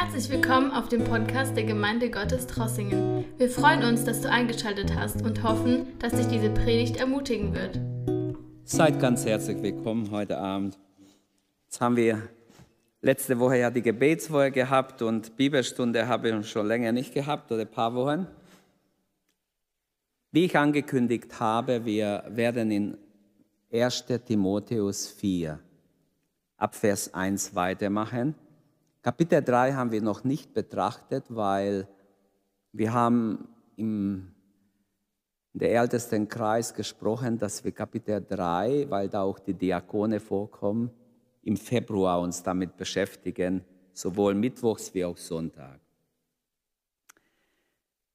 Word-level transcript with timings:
Herzlich 0.00 0.30
willkommen 0.30 0.70
auf 0.70 0.88
dem 0.88 1.02
Podcast 1.02 1.56
der 1.56 1.64
Gemeinde 1.64 2.08
Gottes 2.08 2.46
Trossingen. 2.46 3.24
Wir 3.36 3.50
freuen 3.50 3.82
uns, 3.82 4.04
dass 4.04 4.20
du 4.20 4.30
eingeschaltet 4.30 4.94
hast 4.94 5.22
und 5.22 5.42
hoffen, 5.42 5.98
dass 5.98 6.12
dich 6.12 6.28
diese 6.28 6.50
Predigt 6.50 6.98
ermutigen 6.98 7.52
wird. 7.52 7.80
Seid 8.62 9.00
ganz 9.00 9.26
herzlich 9.26 9.60
willkommen 9.60 10.12
heute 10.12 10.38
Abend. 10.38 10.78
Jetzt 11.64 11.80
haben 11.80 11.96
wir 11.96 12.22
letzte 13.00 13.40
Woche 13.40 13.58
ja 13.58 13.72
die 13.72 13.82
Gebetswoche 13.82 14.52
gehabt 14.52 15.02
und 15.02 15.36
Bibelstunde 15.36 16.06
habe 16.06 16.30
ich 16.30 16.48
schon 16.48 16.68
länger 16.68 16.92
nicht 16.92 17.12
gehabt 17.12 17.50
oder 17.50 17.62
ein 17.62 17.68
paar 17.68 17.92
Wochen. 17.96 18.28
Wie 20.30 20.44
ich 20.44 20.56
angekündigt 20.56 21.40
habe, 21.40 21.84
wir 21.84 22.22
werden 22.28 22.70
in 22.70 22.96
1. 23.72 24.04
Timotheus 24.24 25.08
4 25.08 25.58
ab 26.56 26.76
Vers 26.76 27.12
1 27.12 27.56
weitermachen. 27.56 28.36
Kapitel 29.02 29.42
3 29.42 29.72
haben 29.72 29.92
wir 29.92 30.02
noch 30.02 30.24
nicht 30.24 30.54
betrachtet, 30.54 31.24
weil 31.28 31.88
wir 32.72 32.92
haben 32.92 33.48
im 33.76 34.34
in 35.58 35.60
der 35.60 35.80
ältesten 35.80 36.28
Kreis 36.28 36.72
gesprochen, 36.72 37.36
dass 37.36 37.64
wir 37.64 37.72
Kapitel 37.72 38.24
3, 38.24 38.86
weil 38.90 39.08
da 39.08 39.22
auch 39.22 39.40
die 39.40 39.54
Diakone 39.54 40.20
vorkommen, 40.20 40.90
im 41.42 41.56
Februar 41.56 42.20
uns 42.20 42.44
damit 42.44 42.76
beschäftigen, 42.76 43.64
sowohl 43.92 44.34
Mittwochs 44.34 44.94
wie 44.94 45.04
auch 45.04 45.16
Sonntag. 45.16 45.80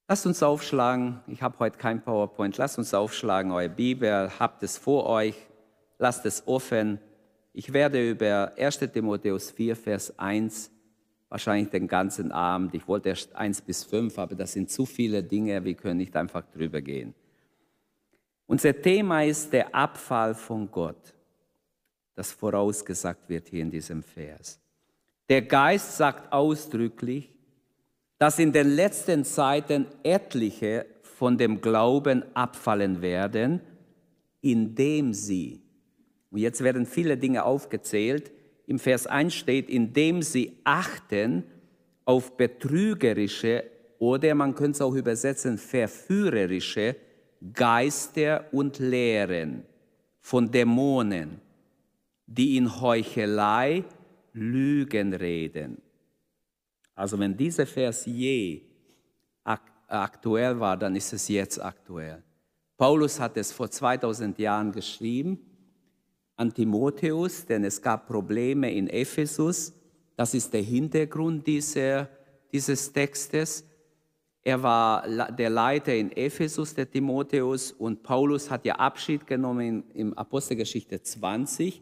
Lasst 0.07 0.25
uns 0.25 0.41
aufschlagen, 0.41 1.21
ich 1.27 1.41
habe 1.41 1.59
heute 1.59 1.77
kein 1.77 2.01
PowerPoint, 2.01 2.57
lasst 2.57 2.77
uns 2.77 2.93
aufschlagen, 2.93 3.51
eure 3.51 3.67
Bibel, 3.67 4.31
habt 4.39 4.63
es 4.63 4.77
vor 4.77 5.05
euch, 5.07 5.35
lasst 5.97 6.25
es 6.25 6.47
offen. 6.47 6.99
Ich 7.53 7.71
werde 7.71 8.09
über 8.09 8.51
1 8.57 8.79
Timotheus 8.91 9.51
4, 9.51 9.75
Vers 9.75 10.19
1 10.19 10.71
wahrscheinlich 11.33 11.69
den 11.71 11.87
ganzen 11.87 12.31
Abend. 12.31 12.75
Ich 12.75 12.87
wollte 12.87 13.09
erst 13.09 13.35
eins 13.35 13.59
bis 13.59 13.83
fünf, 13.83 14.19
aber 14.19 14.35
das 14.35 14.53
sind 14.53 14.69
zu 14.69 14.85
viele 14.85 15.23
Dinge, 15.23 15.63
wir 15.65 15.73
können 15.73 15.97
nicht 15.97 16.15
einfach 16.15 16.43
drüber 16.51 16.79
gehen. 16.79 17.15
Unser 18.45 18.79
Thema 18.79 19.23
ist 19.23 19.51
der 19.51 19.73
Abfall 19.73 20.35
von 20.35 20.69
Gott, 20.69 21.13
das 22.13 22.31
vorausgesagt 22.31 23.27
wird 23.29 23.47
hier 23.49 23.63
in 23.63 23.71
diesem 23.71 24.03
Vers. 24.03 24.59
Der 25.27 25.41
Geist 25.41 25.97
sagt 25.97 26.31
ausdrücklich, 26.31 27.33
dass 28.19 28.37
in 28.37 28.51
den 28.51 28.69
letzten 28.69 29.25
Zeiten 29.25 29.87
etliche 30.03 30.85
von 31.01 31.35
dem 31.35 31.61
Glauben 31.61 32.23
abfallen 32.35 33.01
werden, 33.01 33.59
indem 34.41 35.15
sie, 35.15 35.62
und 36.33 36.39
jetzt 36.39 36.63
werden 36.63 36.87
viele 36.87 37.15
Dinge 37.15 37.45
aufgezählt, 37.45 38.31
im 38.65 38.79
Vers 38.79 39.05
1 39.05 39.35
steht, 39.35 39.69
indem 39.69 40.23
sie 40.23 40.57
achten 40.63 41.43
auf 42.05 42.35
betrügerische 42.35 43.65
oder 43.99 44.33
man 44.33 44.55
könnte 44.55 44.77
es 44.77 44.81
auch 44.81 44.95
übersetzen, 44.95 45.59
verführerische 45.59 46.95
Geister 47.53 48.45
und 48.51 48.79
Lehren 48.79 49.63
von 50.21 50.49
Dämonen, 50.49 51.39
die 52.25 52.57
in 52.57 52.81
Heuchelei 52.81 53.83
Lügen 54.33 55.13
reden. 55.13 55.83
Also 56.95 57.19
wenn 57.19 57.37
dieser 57.37 57.67
Vers 57.67 58.07
je 58.07 58.63
aktuell 59.87 60.59
war, 60.59 60.77
dann 60.77 60.95
ist 60.95 61.13
es 61.13 61.27
jetzt 61.27 61.63
aktuell. 61.63 62.23
Paulus 62.75 63.19
hat 63.19 63.37
es 63.37 63.51
vor 63.51 63.69
2000 63.69 64.39
Jahren 64.39 64.71
geschrieben 64.71 65.52
an 66.35 66.53
Timotheus, 66.53 67.45
denn 67.45 67.63
es 67.63 67.81
gab 67.81 68.07
Probleme 68.07 68.71
in 68.71 68.87
Ephesus. 68.87 69.73
Das 70.15 70.33
ist 70.33 70.53
der 70.53 70.61
Hintergrund 70.61 71.45
dieser, 71.45 72.09
dieses 72.51 72.91
Textes. 72.91 73.65
Er 74.41 74.61
war 74.61 75.07
der 75.31 75.49
Leiter 75.49 75.95
in 75.95 76.11
Ephesus, 76.11 76.73
der 76.73 76.89
Timotheus, 76.89 77.71
und 77.71 78.03
Paulus 78.03 78.49
hat 78.51 78.65
ja 78.65 78.75
Abschied 78.75 79.25
genommen 79.25 79.83
im 79.93 80.17
Apostelgeschichte 80.17 81.01
20, 81.01 81.81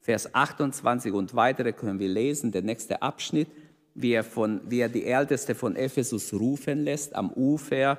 Vers 0.00 0.34
28 0.34 1.12
und 1.12 1.34
weitere 1.34 1.72
können 1.72 1.98
wir 1.98 2.08
lesen, 2.08 2.50
der 2.50 2.62
nächste 2.62 3.02
Abschnitt, 3.02 3.48
wie 3.94 4.12
er, 4.12 4.24
von, 4.24 4.60
wie 4.66 4.80
er 4.80 4.88
die 4.88 5.04
Älteste 5.04 5.54
von 5.54 5.76
Ephesus 5.76 6.32
rufen 6.32 6.84
lässt 6.84 7.14
am 7.14 7.30
Ufer, 7.30 7.98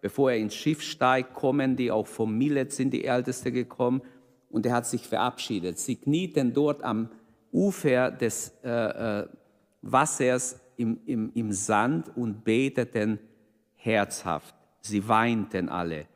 bevor 0.00 0.30
er 0.30 0.38
ins 0.38 0.54
Schiff 0.54 0.80
steigt, 0.80 1.34
kommen 1.34 1.76
die, 1.76 1.90
auch 1.90 2.06
vom 2.06 2.38
Milet 2.38 2.72
sind 2.72 2.94
die 2.94 3.04
Älteste 3.04 3.52
gekommen 3.52 4.00
und 4.50 4.66
er 4.66 4.74
hat 4.74 4.86
sich 4.86 5.06
verabschiedet. 5.06 5.78
Sie 5.78 5.96
knieten 5.96 6.52
dort 6.52 6.82
am 6.82 7.08
Ufer 7.52 8.10
des 8.10 8.52
äh, 8.62 8.70
äh, 8.70 9.28
Wassers 9.82 10.60
im, 10.76 10.98
im, 11.06 11.30
im 11.34 11.52
Sand 11.52 12.16
und 12.16 12.44
beteten 12.44 13.18
herzhaft. 13.76 14.54
Sie 14.80 15.06
weinten 15.06 15.68
alle. 15.68 16.06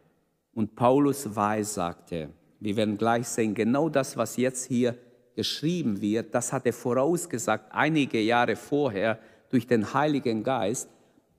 Und 0.55 0.75
Paulus 0.75 1.35
weissagte, 1.35 2.31
wir 2.61 2.77
werden 2.77 2.97
gleich 2.97 3.27
sehen, 3.27 3.55
genau 3.55 3.89
das, 3.89 4.17
was 4.17 4.37
jetzt 4.37 4.67
hier 4.67 4.97
geschrieben 5.35 6.01
wird, 6.01 6.35
das 6.35 6.53
hat 6.53 6.65
er 6.65 6.73
vorausgesagt 6.73 7.73
einige 7.73 8.21
Jahre 8.21 8.57
vorher 8.57 9.19
durch 9.51 9.67
den 9.67 9.93
Heiligen 9.93 10.43
Geist, 10.43 10.89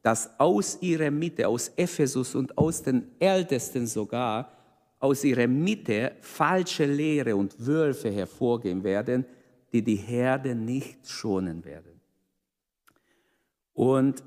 dass 0.02 0.40
aus 0.40 0.78
ihrer 0.82 1.10
Mitte, 1.10 1.48
aus 1.48 1.72
Ephesus 1.76 2.36
und 2.36 2.58
aus 2.58 2.84
den 2.84 3.10
Ältesten 3.20 3.88
sogar, 3.88 4.52
aus 5.06 5.24
ihrer 5.24 5.48
Mitte 5.48 6.14
falsche 6.22 6.86
Lehre 6.86 7.36
und 7.36 7.56
Wölfe 7.66 8.10
hervorgehen 8.10 8.84
werden, 8.84 9.26
die 9.72 9.84
die 9.84 9.96
Herde 9.96 10.56
nicht 10.56 11.08
schonen 11.08 11.64
werden. 11.64 12.02
Und 13.74 14.24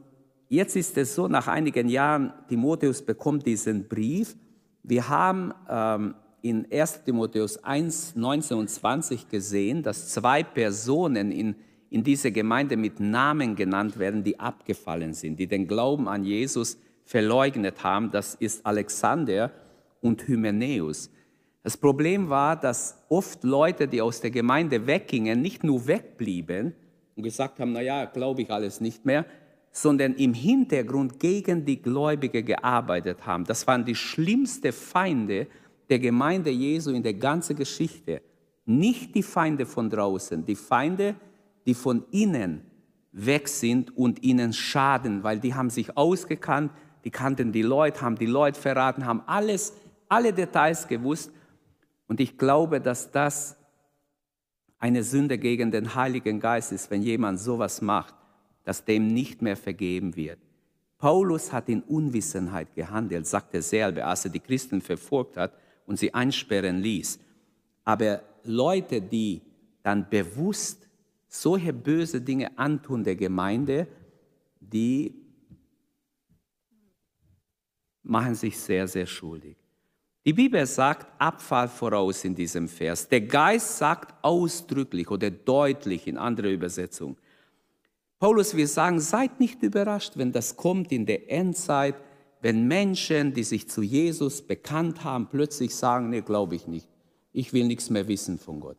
jetzt 0.49 0.77
ist 0.77 0.97
es 0.97 1.15
so, 1.15 1.27
nach 1.27 1.49
einigen 1.49 1.89
Jahren, 1.89 2.33
Timotheus 2.49 3.03
bekommt 3.03 3.47
diesen 3.47 3.89
Brief. 3.89 4.37
Wir 4.83 5.09
haben 5.09 5.53
ähm, 5.69 6.15
in 6.43 6.67
1 6.71 7.05
Timotheus 7.05 7.63
1, 7.65 8.15
19 8.15 8.57
und 8.57 8.71
20 8.71 9.29
gesehen, 9.29 9.83
dass 9.83 10.11
zwei 10.11 10.45
Personen 10.45 11.33
in, 11.33 11.57
in 11.91 12.05
dieser 12.05 12.31
Gemeinde 12.31 12.77
mit 12.77 13.01
Namen 13.01 13.57
genannt 13.57 13.99
werden, 13.99 14.23
die 14.23 14.39
abgefallen 14.39 15.15
sind, 15.15 15.41
die 15.41 15.47
den 15.47 15.67
Glauben 15.67 16.09
an 16.09 16.25
Jesus 16.25 16.79
verleugnet 17.05 17.83
haben. 17.83 18.11
Das 18.11 18.35
ist 18.35 18.65
Alexander 18.65 19.51
und 20.01 20.27
Hymenäus. 20.27 21.11
Das 21.63 21.77
Problem 21.77 22.29
war, 22.29 22.57
dass 22.57 23.05
oft 23.09 23.45
Leute, 23.45 23.89
die 23.89 24.01
aus 24.01 24.21
der 24.21 24.31
Gemeinde 24.31 24.87
weggingen, 24.87 25.43
nicht 25.43 25.65
nur 25.65 25.87
wegblieben 25.87 26.75
und 27.17 27.23
gesagt 27.23 27.61
haben, 27.61 27.73
naja, 27.73 28.05
glaube 28.07 28.43
ich 28.43 28.51
alles 28.51 28.81
nicht 28.81 29.05
mehr, 29.05 29.27
sondern 29.71 30.15
im 30.15 30.35
Hintergrund 30.35 31.21
gegen 31.21 31.65
die 31.65 31.81
Gläubige 31.81 32.43
gearbeitet 32.43 33.27
haben. 33.27 33.45
Das 33.45 33.67
waren 33.67 33.85
die 33.85 33.95
schlimmsten 33.95 34.73
Feinde 34.73 35.47
der 35.89 35.99
Gemeinde 35.99 36.51
Jesu 36.51 36.93
in 36.93 37.03
der 37.03 37.15
ganzen 37.15 37.57
Geschichte. 37.57 38.23
Nicht 38.65 39.15
die 39.15 39.23
Feinde 39.23 39.67
von 39.67 39.91
draußen, 39.91 40.45
die 40.45 40.55
Feinde, 40.55 41.15
die 41.67 41.75
von 41.75 42.05
innen 42.11 42.63
weg 43.13 43.49
sind 43.49 43.97
und 43.97 44.23
ihnen 44.23 44.53
schaden, 44.53 45.23
weil 45.23 45.41
die 45.41 45.55
haben 45.55 45.71
sich 45.71 45.97
ausgekannt, 45.97 46.73
die 47.05 47.11
kannten 47.11 47.53
die 47.53 47.63
Leute, 47.63 48.01
haben 48.03 48.17
die 48.17 48.27
Leute 48.27 48.61
verraten, 48.61 49.07
haben 49.07 49.23
alles 49.27 49.73
alle 50.09 50.33
Details 50.33 50.87
gewusst. 50.87 51.33
Und 52.07 52.21
ich 52.21 52.39
glaube, 52.39 52.81
dass 52.81 53.11
das 53.11 53.57
eine 54.79 55.03
Sünde 55.03 55.39
gegen 55.39 55.71
den 55.71 55.95
Heiligen 55.95 56.41
Geist 56.41 56.73
ist, 56.73 56.91
wenn 56.91 57.03
jemand 57.03 57.41
sowas 57.41 57.83
macht, 57.83 58.15
dass 58.65 58.85
dem 58.85 59.09
nicht 59.09 59.43
mehr 59.43 59.57
vergeben 59.57 60.15
wird. 60.17 60.39
Paulus 60.99 61.53
hat 61.53 61.69
in 61.69 61.83
Unwissenheit 61.83 62.75
gehandelt, 62.75 63.27
sagt 63.27 63.55
er 63.55 63.63
selber, 63.63 64.07
als 64.07 64.25
er 64.25 64.31
die 64.31 64.41
Christen 64.41 64.81
verfolgt 64.81 65.37
hat 65.37 65.53
und 65.87 65.99
sie 65.99 66.13
einsperren 66.13 66.81
ließ. 66.81 67.21
Aber 67.85 68.23
Leute, 68.45 69.01
die 69.01 69.43
dann 69.83 70.09
bewusst 70.09 70.89
solche 71.29 71.73
böse 71.73 72.21
Dinge 72.21 72.59
antun 72.59 73.05
der 73.05 73.17
Gemeinde, 73.17 73.87
die 74.61 75.15
machen 78.03 78.35
sich 78.35 78.59
sehr, 78.59 78.89
sehr 78.89 79.07
schuldig. 79.07 79.57
Die 80.29 80.35
Bibel 80.35 80.67
sagt 80.67 81.07
Abfall 81.19 81.69
voraus 81.69 82.23
in 82.23 82.35
diesem 82.35 82.69
Vers. 82.69 83.09
Der 83.09 83.23
Geist 83.23 83.79
sagt 83.79 84.15
ausdrücklich 84.21 85.11
oder 85.11 85.31
deutlich 85.31 86.07
in 86.07 86.19
anderer 86.19 86.51
Übersetzung. 86.51 87.17
Paulus 88.19 88.55
will 88.55 88.67
sagen, 88.67 89.01
seid 89.01 89.41
nicht 89.41 89.63
überrascht, 89.63 90.19
wenn 90.19 90.31
das 90.31 90.55
kommt 90.55 90.93
in 90.93 91.07
der 91.07 91.33
Endzeit, 91.33 91.95
wenn 92.43 92.69
Menschen, 92.69 93.33
die 93.33 93.43
sich 93.43 93.71
zu 93.71 93.81
Jesus 93.81 94.43
bekannt 94.43 95.03
haben, 95.03 95.29
plötzlich 95.31 95.75
sagen, 95.75 96.11
nee, 96.11 96.21
glaube 96.21 96.57
ich 96.57 96.67
nicht. 96.67 96.91
Ich 97.33 97.55
will 97.55 97.65
nichts 97.65 97.89
mehr 97.89 98.07
wissen 98.07 98.39
von 98.39 98.61
Gott. 98.61 98.77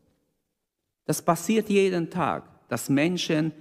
Das 1.05 1.19
passiert 1.19 1.67
jeden 1.67 2.11
Tag, 2.11 2.43
dass 2.67 2.89
Menschen, 2.89 3.53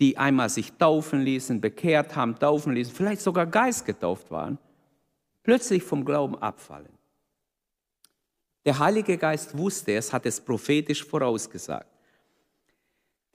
die 0.00 0.18
einmal 0.18 0.48
sich 0.48 0.72
taufen 0.72 1.20
ließen, 1.20 1.60
bekehrt 1.60 2.16
haben, 2.16 2.36
taufen 2.40 2.72
ließen, 2.72 2.92
vielleicht 2.92 3.20
sogar 3.20 3.46
geistgetauft 3.46 4.32
waren, 4.32 4.58
plötzlich 5.44 5.84
vom 5.84 6.04
Glauben 6.04 6.34
abfallen. 6.34 6.95
Der 8.66 8.80
Heilige 8.80 9.16
Geist 9.16 9.56
wusste 9.56 9.94
es, 9.94 10.12
hat 10.12 10.26
es 10.26 10.40
prophetisch 10.40 11.04
vorausgesagt. 11.04 11.86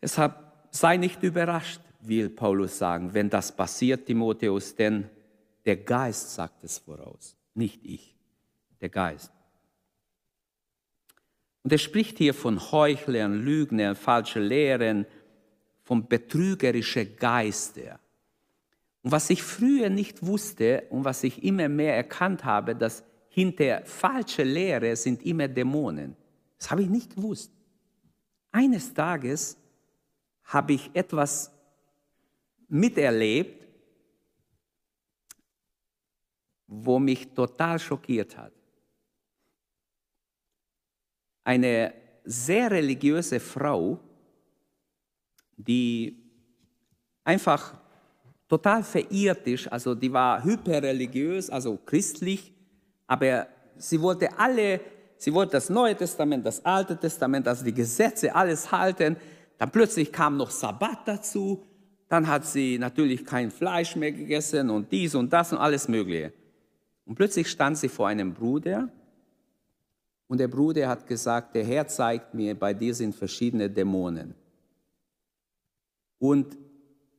Deshalb 0.01 0.36
sei 0.72 0.98
nicht 0.98 1.24
überrascht, 1.24 1.80
will 2.01 2.30
Paulus 2.30 2.78
sagen, 2.78 3.13
wenn 3.13 3.30
das 3.30 3.56
passiert, 3.56 4.06
Timotheus, 4.06 4.75
denn 4.75 5.10
der 5.66 5.78
Geist 5.78 6.36
sagt 6.36 6.66
es 6.66 6.80
voraus, 6.80 7.38
nicht 7.54 7.80
ich, 7.86 8.13
der 8.81 8.89
Geist. 8.89 9.31
Und 11.63 11.72
er 11.72 11.78
spricht 11.78 12.18
hier 12.18 12.33
von 12.33 12.60
Heuchlern, 12.72 13.42
Lügnern, 13.42 13.95
falsche 13.95 14.42
Lehren, 14.42 15.06
von 15.83 16.07
betrügerischen 16.10 17.16
Geister. 17.16 18.00
Und 19.01 19.12
was 19.13 19.30
ich 19.30 19.44
früher 19.44 19.89
nicht 19.89 20.25
wusste 20.25 20.83
und 20.89 21.06
was 21.06 21.24
ich 21.24 21.42
immer 21.42 21.69
mehr 21.69 21.95
erkannt 21.95 22.44
habe, 22.44 22.75
dass 22.75 23.04
hinter 23.31 23.86
falsche 23.86 24.44
Lehre 24.44 24.95
sind 24.95 25.25
immer 25.25 25.48
Dämonen. 25.48 26.16
Das 26.57 26.69
habe 26.69 26.83
ich 26.83 26.89
nicht 26.89 27.16
gewusst. 27.16 27.51
Eines 28.51 28.94
Tages 28.94 29.57
habe 30.44 30.74
ich 30.74 30.92
etwas 30.94 31.50
miterlebt, 32.68 33.66
wo 36.68 37.00
mich 37.00 37.33
total 37.33 37.80
schockiert 37.80 38.38
hat. 38.38 38.51
Eine 41.45 41.94
sehr 42.25 42.69
religiöse 42.69 43.39
Frau, 43.39 43.98
die 45.56 46.22
einfach 47.24 47.80
total 48.48 48.83
verirrt 48.83 49.48
ist, 49.48 49.68
also 49.68 49.95
die 49.95 50.12
war 50.12 50.44
hyperreligiös, 50.44 51.50
also 51.50 51.78
christlich, 51.78 52.54
aber 53.12 53.48
sie 53.75 54.02
wollte 54.02 54.30
alle, 54.40 54.80
sie 55.18 55.34
wollte 55.34 55.52
das 55.52 55.69
Neue 55.69 55.98
Testament, 55.98 56.46
das 56.46 56.63
Alte 56.63 56.96
Testament, 56.96 57.46
also 57.46 57.66
die 57.66 57.74
Gesetze, 57.74 58.34
alles 58.34 58.72
halten. 58.72 59.18
Dann 59.58 59.69
plötzlich 59.69 60.13
kam 60.13 60.38
noch 60.38 60.50
Sabbat 60.50 61.06
dazu, 61.06 61.62
dann 62.08 62.25
hat 62.25 62.46
sie 62.46 62.80
natürlich 62.80 63.25
kein 63.25 63.52
Fleisch 63.52 63.98
mehr 63.98 64.13
gegessen 64.13 64.69
und 64.69 64.90
dies 64.94 65.13
und 65.13 65.34
das 65.34 65.52
und 65.52 65.58
alles 65.58 65.90
Mögliche. 65.90 66.31
Und 67.06 67.16
plötzlich 67.16 67.50
stand 67.50 67.78
sie 67.78 67.90
vor 67.90 68.08
einem 68.08 68.34
Bruder 68.34 68.88
und 70.30 70.38
der 70.38 70.48
Bruder 70.48 70.88
hat 70.88 71.06
gesagt, 71.06 71.54
der 71.54 71.66
Herr 71.66 71.88
zeigt 71.88 72.34
mir, 72.34 72.57
bei 72.57 72.74
dir 72.74 72.96
sind 72.96 73.14
verschiedene 73.14 73.69
Dämonen. 73.69 74.36
Und 76.18 76.57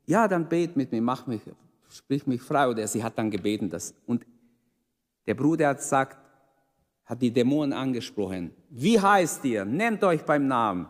ja, 0.06 0.26
dann 0.26 0.48
bet 0.48 0.74
mit 0.74 0.90
mir, 0.90 1.02
mach 1.02 1.26
mich, 1.26 1.42
sprich 1.90 2.26
mich 2.26 2.40
frei. 2.40 2.66
Oder 2.70 2.88
sie 2.88 3.04
hat 3.04 3.18
dann 3.18 3.30
gebeten. 3.30 3.68
Das. 3.68 3.92
Und 4.06 4.24
der 5.26 5.34
Bruder 5.34 5.68
hat 5.68 5.78
gesagt, 5.78 6.16
hat 7.04 7.20
die 7.20 7.30
Dämonen 7.30 7.72
angesprochen. 7.72 8.52
Wie 8.70 8.98
heißt 8.98 9.44
ihr? 9.44 9.64
Nennt 9.64 10.02
euch 10.04 10.22
beim 10.22 10.46
Namen. 10.46 10.88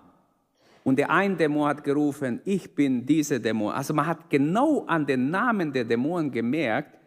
Und 0.85 0.97
der 0.99 1.11
eine 1.11 1.37
Dämon 1.37 1.69
hat 1.69 1.85
gerufen, 1.85 2.41
ich 2.45 2.75
bin 2.75 3.07
diese 3.07 3.41
Dämon. 3.41 3.73
Also 3.73 3.95
man 3.95 4.07
hat 4.07 4.29
genau 4.29 4.85
an 4.87 5.07
den 5.07 5.31
Namen 5.31 5.73
der 5.73 5.85
Dämonen 5.85 6.31
gemerkt, 6.31 6.99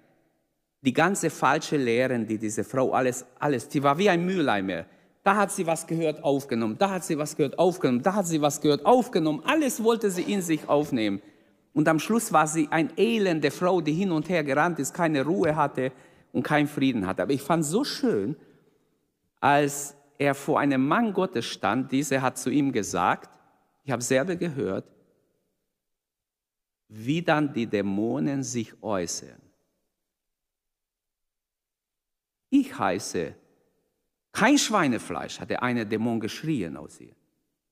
die 0.81 0.93
ganze 0.93 1.29
falsche 1.29 1.77
Lehren, 1.77 2.27
die 2.27 2.37
diese 2.37 2.63
Frau 2.63 2.93
alles, 2.93 3.25
alles, 3.39 3.67
die 3.67 3.81
war 3.81 3.97
wie 3.97 4.09
ein 4.09 4.25
Mülleimer. 4.25 4.85
Da 5.23 5.35
hat 5.35 5.51
sie 5.51 5.65
was 5.65 5.87
gehört, 5.87 6.23
aufgenommen. 6.23 6.77
Da 6.77 6.91
hat 6.91 7.03
sie 7.03 7.17
was 7.17 7.35
gehört, 7.35 7.57
aufgenommen. 7.57 8.03
Da 8.03 8.13
hat 8.13 8.27
sie 8.27 8.41
was 8.41 8.61
gehört, 8.61 8.85
aufgenommen. 8.85 9.41
Alles 9.43 9.83
wollte 9.83 10.11
sie 10.11 10.21
in 10.21 10.41
sich 10.41 10.69
aufnehmen. 10.69 11.21
Und 11.73 11.87
am 11.87 11.99
Schluss 11.99 12.31
war 12.31 12.47
sie 12.47 12.67
eine 12.69 12.89
elende 12.95 13.49
Frau, 13.49 13.81
die 13.81 13.93
hin 13.93 14.11
und 14.11 14.29
her 14.29 14.43
gerannt 14.43 14.79
ist, 14.79 14.93
keine 14.93 15.25
Ruhe 15.25 15.55
hatte 15.55 15.91
und 16.35 16.43
keinen 16.43 16.67
Frieden 16.67 17.07
hatte. 17.07 17.23
Aber 17.23 17.31
ich 17.31 17.41
fand 17.41 17.63
so 17.65 17.85
schön, 17.85 18.35
als 19.39 19.95
er 20.17 20.35
vor 20.35 20.59
einem 20.59 20.85
Mann 20.85 21.13
Gottes 21.13 21.45
stand, 21.45 21.93
dieser 21.93 22.21
hat 22.21 22.37
zu 22.37 22.49
ihm 22.49 22.73
gesagt, 22.73 23.29
ich 23.85 23.91
habe 23.91 24.01
selber 24.01 24.35
gehört, 24.35 24.85
wie 26.89 27.21
dann 27.21 27.53
die 27.53 27.65
Dämonen 27.65 28.43
sich 28.43 28.73
äußern. 28.83 29.41
Ich 32.49 32.77
heiße 32.77 33.33
kein 34.33 34.57
Schweinefleisch, 34.57 35.39
hat 35.39 35.49
der 35.49 35.63
eine 35.63 35.85
Dämon 35.85 36.19
geschrien 36.19 36.75
aus 36.75 36.99
ihr. 36.99 37.15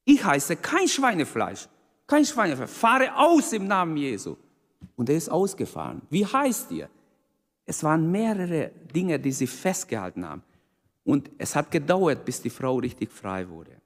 Ich 0.06 0.24
heiße 0.24 0.56
kein 0.56 0.88
Schweinefleisch, 0.88 1.68
kein 2.08 2.24
Schweinefleisch. 2.24 2.70
Fahre 2.70 3.14
aus 3.18 3.52
im 3.52 3.68
Namen 3.68 3.98
Jesu. 3.98 4.38
Und 4.96 5.10
er 5.10 5.16
ist 5.16 5.30
ausgefahren. 5.30 6.02
Wie 6.10 6.26
heißt 6.26 6.72
ihr? 6.72 6.90
Es 7.66 7.84
waren 7.84 8.12
mehrere 8.12 8.72
Dinge, 8.94 9.20
die 9.20 9.32
sie 9.32 9.48
festgehalten 9.48 10.28
haben. 10.28 10.44
Und 11.04 11.30
es 11.38 11.56
hat 11.56 11.72
gedauert, 11.72 12.26
bis 12.26 12.42
die 12.42 12.50
Frau 12.50 12.78
richtig 12.78 13.12
frei 13.12 13.48
wurde. 13.50 13.82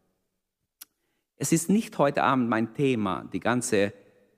Es 1.35 1.51
ist 1.51 1.69
nicht 1.69 1.97
heute 1.97 2.23
Abend 2.23 2.49
mein 2.49 2.73
Thema, 2.73 3.27
die 3.31 3.39
ganze 3.39 3.93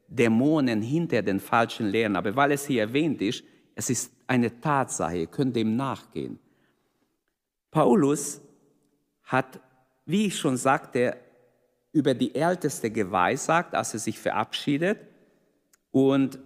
Dämonen 0.07 0.81
hinter 0.81 1.21
den 1.21 1.39
falschen 1.39 1.87
Lehren, 1.87 2.15
aber 2.15 2.35
weil 2.35 2.51
es 2.51 2.65
hier 2.65 2.81
erwähnt 2.81 3.21
ist, 3.21 3.43
es 3.75 3.89
ist 3.89 4.11
eine 4.27 4.59
Tatsache, 4.59 5.17
ihr 5.17 5.27
könnt 5.27 5.55
dem 5.55 5.75
nachgehen. 5.75 6.39
Paulus 7.71 8.41
hat, 9.23 9.59
wie 10.05 10.25
ich 10.27 10.37
schon 10.37 10.57
sagte, 10.57 11.15
über 11.91 12.13
die 12.13 12.35
Älteste 12.35 12.91
geweissagt, 12.91 13.73
als 13.75 13.93
er 13.93 13.99
sich 13.99 14.19
verabschiedet. 14.19 14.99
Und 15.91 16.39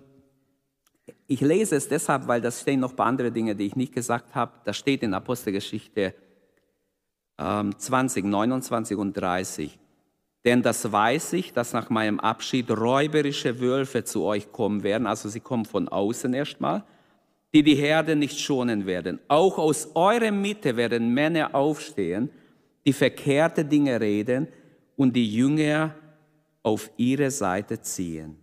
ich 1.28 1.42
lese 1.42 1.76
es 1.76 1.88
deshalb, 1.88 2.28
weil 2.28 2.42
das 2.42 2.62
stehen 2.62 2.80
noch 2.80 2.92
ein 2.92 2.96
paar 2.96 3.08
andere 3.08 3.32
Dinge, 3.32 3.56
die 3.56 3.66
ich 3.66 3.76
nicht 3.76 3.94
gesagt 3.94 4.36
habe. 4.36 4.54
Das 4.64 4.78
steht 4.78 5.04
in 5.04 5.14
Apostelgeschichte 5.14 6.14
20, 7.38 8.24
ähm, 8.24 8.30
29 8.30 8.98
und 8.98 9.14
30. 9.14 9.80
Denn 10.46 10.62
das 10.62 10.92
weiß 10.92 11.34
ich, 11.34 11.54
dass 11.54 11.74
nach 11.74 11.90
meinem 11.90 12.20
Abschied 12.20 12.70
räuberische 12.70 13.60
Wölfe 13.60 14.04
zu 14.04 14.24
euch 14.24 14.52
kommen 14.52 14.84
werden. 14.84 15.08
Also 15.08 15.30
sie 15.30 15.40
kommen 15.40 15.66
von 15.66 15.88
außen 15.88 16.34
erstmal 16.34 16.84
die 17.54 17.64
die 17.64 17.76
Herde 17.76 18.16
nicht 18.16 18.40
schonen 18.40 18.86
werden. 18.86 19.20
Auch 19.28 19.58
aus 19.58 19.90
eurer 19.94 20.32
Mitte 20.32 20.76
werden 20.76 21.14
Männer 21.14 21.54
aufstehen, 21.54 22.30
die 22.86 22.94
verkehrte 22.94 23.64
Dinge 23.64 24.02
reden 24.02 24.48
und 24.96 25.16
die 25.16 25.32
Jünger 25.32 25.96
auf 26.64 26.90
ihre 26.98 27.30
Seite 27.30 27.80
ziehen. 27.80 28.38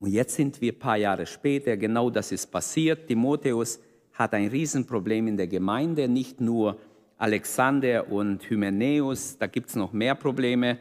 Und 0.00 0.10
jetzt 0.10 0.36
sind 0.36 0.60
wir 0.60 0.72
ein 0.72 0.78
paar 0.78 0.96
Jahre 0.96 1.26
später, 1.26 1.76
genau 1.76 2.08
das 2.10 2.30
ist 2.30 2.46
passiert. 2.46 3.08
Timotheus 3.08 3.80
hat 4.12 4.34
ein 4.34 4.48
Riesenproblem 4.48 5.28
in 5.28 5.36
der 5.36 5.48
Gemeinde, 5.48 6.08
nicht 6.08 6.40
nur 6.40 6.78
Alexander 7.16 8.10
und 8.10 8.48
Hymenäus, 8.48 9.36
da 9.38 9.46
gibt 9.46 9.68
es 9.68 9.76
noch 9.76 9.92
mehr 9.92 10.14
Probleme. 10.14 10.78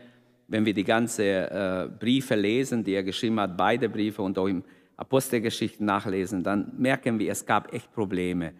Wenn 0.48 0.66
wir 0.66 0.74
die 0.74 0.83
ganzen 0.83 1.26
äh, 1.26 1.90
Briefe 2.00 2.36
lesen, 2.36 2.83
die 2.83 2.94
er 2.94 3.04
geschrieben 3.04 3.40
hat, 3.40 3.57
beide 3.57 3.90
Briefe 3.90 4.21
und 4.21 4.38
auch 4.38 4.47
im 4.47 4.64
Apostelgeschichten 4.95 5.86
nachlesen, 5.86 6.44
dann 6.44 6.71
merken 6.78 7.19
wir, 7.19 7.31
es 7.31 7.45
gab 7.45 7.74
echt 7.74 7.92
Probleme. 7.92 8.54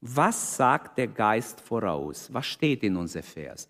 Was 0.00 0.56
sagt 0.56 0.98
der 0.98 1.08
Geist 1.08 1.60
voraus? 1.60 2.28
Was 2.32 2.46
steht 2.46 2.82
in 2.82 2.96
unserem 2.96 3.24
Vers? 3.24 3.68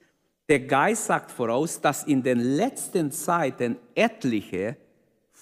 Der 0.48 0.60
Geist 0.60 1.06
sagt 1.06 1.30
voraus, 1.30 1.80
dass 1.80 2.04
in 2.04 2.22
den 2.22 2.38
letzten 2.38 3.10
Zeiten 3.10 3.76
etliche 3.94 4.76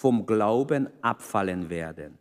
vom 0.00 0.24
Glauben 0.24 0.88
abfallen 1.02 1.68
werden. 1.68 2.18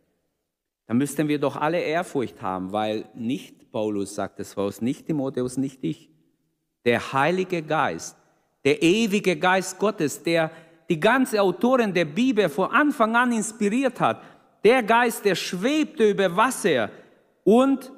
Da 0.86 0.92
müssten 0.92 1.28
wir 1.28 1.38
doch 1.38 1.56
alle 1.56 1.80
Ehrfurcht 1.80 2.42
haben, 2.42 2.72
weil 2.72 3.06
nicht 3.14 3.72
Paulus 3.72 4.14
sagt 4.14 4.38
es 4.38 4.52
voraus, 4.52 4.82
nicht 4.82 5.06
Timotheus, 5.06 5.56
nicht 5.56 5.82
ich. 5.82 6.10
Der 6.84 7.14
Heilige 7.14 7.62
Geist, 7.62 8.18
der 8.66 8.82
ewige 8.82 9.34
Geist 9.34 9.78
Gottes, 9.78 10.22
der 10.22 10.50
die 10.90 11.00
ganze 11.00 11.40
Autorin 11.40 11.94
der 11.94 12.04
Bibel 12.04 12.50
von 12.50 12.70
Anfang 12.70 13.16
an 13.16 13.32
inspiriert 13.32 13.98
hat. 13.98 14.20
Der 14.62 14.82
Geist, 14.82 15.24
der 15.24 15.34
schwebte 15.34 16.10
über 16.10 16.36
Wasser 16.36 16.90
und 17.44 17.90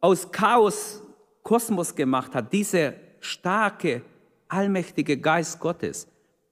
aus 0.00 0.30
Chaos 0.30 1.02
Kosmos 1.42 1.92
gemacht 1.92 2.32
hat, 2.32 2.52
dieser 2.52 2.92
starke, 3.18 4.02
allmächtige 4.46 5.18
Geist 5.18 5.58
Gottes, 5.58 6.06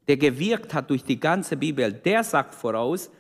der 0.09 0.17
gewirkt 0.17 0.75
hat 0.75 0.91
durch 0.91 1.05
die 1.05 1.19
ganze 1.19 1.57
Bibel, 1.57 1.93
der 1.93 2.25
sagt 2.25 2.55
voraus, 2.55 3.11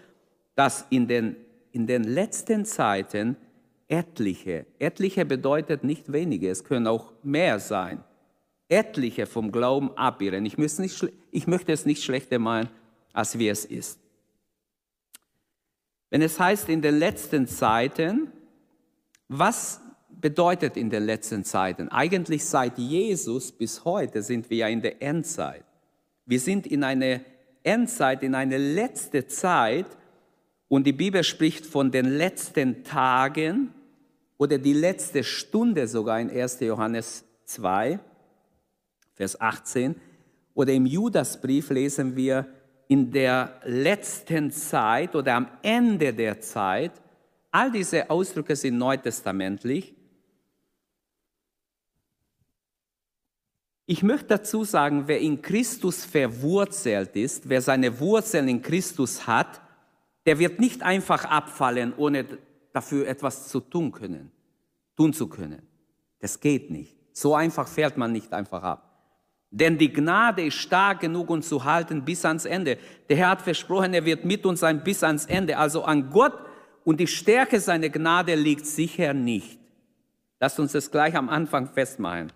dass 0.55 0.87
in 0.91 1.09
den, 1.09 1.37
in 1.73 1.87
den 1.87 2.05
letzten 2.05 2.65
Zeiten 2.65 3.37
etliche, 3.89 4.67
etliche 4.79 5.25
bedeutet 5.25 5.85
nicht 5.85 6.13
wenige, 6.13 6.51
es 6.51 6.65
können 6.65 6.87
auch 6.87 7.13
mehr 7.23 7.59
sein, 7.59 8.03
etliche 8.69 9.27
vom 9.27 9.53
Glauben 9.53 9.97
abirren. 9.97 10.45
Ich, 10.47 10.57
nicht, 10.57 11.07
ich 11.31 11.47
möchte 11.47 11.73
es 11.73 11.87
nicht 11.87 12.03
schlechter 12.03 12.39
meinen, 12.39 12.69
als 13.13 13.39
wie 13.39 13.49
es 13.49 13.65
ist. 13.65 13.99
Wenn 16.11 16.23
es 16.23 16.39
heißt 16.39 16.69
in 16.69 16.81
den 16.81 16.99
letzten 16.99 17.47
Zeiten, 17.47 18.31
was 19.29 19.81
bedeutet 20.09 20.77
in 20.77 20.91
den 20.91 21.05
letzten 21.05 21.45
Zeiten? 21.45 21.89
Eigentlich 21.89 22.45
seit 22.45 22.79
Jesus 22.79 23.51
bis 23.51 23.85
heute 23.85 24.23
sind 24.23 24.49
wir 24.49 24.59
ja 24.59 24.69
in 24.69 24.81
der 24.81 25.03
Endzeit. 25.03 25.65
Wir 26.27 26.41
sind 26.41 26.67
in 26.67 26.85
einer 26.85 27.21
Endzeit, 27.63 28.23
in 28.23 28.35
eine 28.35 28.59
letzte 28.59 29.27
Zeit 29.27 29.87
und 30.69 30.87
die 30.87 30.93
Bibel 30.93 31.23
spricht 31.23 31.67
von 31.67 31.91
den 31.91 32.07
letzten 32.17 32.85
Tagen 32.85 33.73
oder 34.39 34.59
die 34.59 34.73
letzte 34.73 35.23
Stunde 35.23 35.87
sogar 35.87 36.21
in 36.21 36.31
1. 36.31 36.61
Johannes 36.61 37.25
2. 37.45 37.99
Vers 39.15 39.41
18. 39.41 39.97
Oder 40.55 40.73
im 40.73 40.87
Judasbrief 40.87 41.71
lesen 41.71 42.17
wir 42.17 42.47
in 42.89 43.11
der 43.11 43.61
letzten 43.65 44.51
Zeit 44.51 45.15
oder 45.15 45.35
am 45.35 45.49
Ende 45.63 46.13
der 46.13 46.41
Zeit, 46.41 46.93
all 47.51 47.71
diese 47.71 48.11
Ausdrücke 48.11 48.57
sind 48.57 48.79
neutestamentlich. 48.79 49.94
Ich 53.87 54.03
möchte 54.03 54.29
dazu 54.29 54.65
sagen, 54.65 55.05
wer 55.07 55.21
in 55.21 55.43
Christus 55.43 56.05
verwurzelt 56.05 57.17
ist, 57.17 57.49
wer 57.49 57.61
seine 57.61 58.01
Wurzeln 58.01 58.49
in 58.49 58.63
Christus 58.63 59.27
hat, 59.27 59.61
der 60.25 60.39
wird 60.39 60.59
nicht 60.59 60.83
einfach 60.83 61.27
abfallen, 61.27 61.93
ohne 61.97 62.25
dafür 62.73 63.07
etwas 63.07 63.49
zu 63.49 63.61
tun 63.61 63.93
können, 63.93 64.31
tun 64.97 65.13
zu 65.13 65.29
können. 65.29 65.63
Das 66.21 66.41
geht 66.41 66.71
nicht. 66.71 66.97
So 67.13 67.35
einfach 67.35 67.69
fällt 67.69 67.99
man 67.99 68.11
nicht 68.11 68.33
einfach 68.33 68.63
ab. 68.63 68.91
Denn 69.51 69.79
die 69.79 69.93
Gnade 69.93 70.47
ist 70.47 70.55
stark 70.55 71.01
genug, 71.01 71.31
uns 71.31 71.49
zu 71.49 71.63
halten 71.63 72.05
bis 72.05 72.25
ans 72.25 72.45
Ende. 72.45 72.79
Der 73.09 73.17
Herr 73.19 73.29
hat 73.29 73.43
versprochen, 73.43 73.95
er 73.95 74.05
wird 74.05 74.25
mit 74.25 74.47
uns 74.47 74.61
sein 74.61 74.83
bis 74.83 75.05
ans 75.05 75.27
Ende. 75.27 75.59
Also 75.59 75.85
an 75.85 76.11
Gott 76.11 76.35
und 76.85 76.99
die 76.99 77.07
Stärke 77.07 77.61
seiner 77.61 77.91
Gnade 77.91 78.35
liegt 78.35 78.67
sicher 78.67 79.15
nicht. 79.15 79.61
Lasst 80.41 80.59
uns 80.59 80.73
das 80.73 80.91
gleich 80.91 81.15
am 81.15 81.29
Anfang 81.29 81.69
festmachen. 81.69 82.33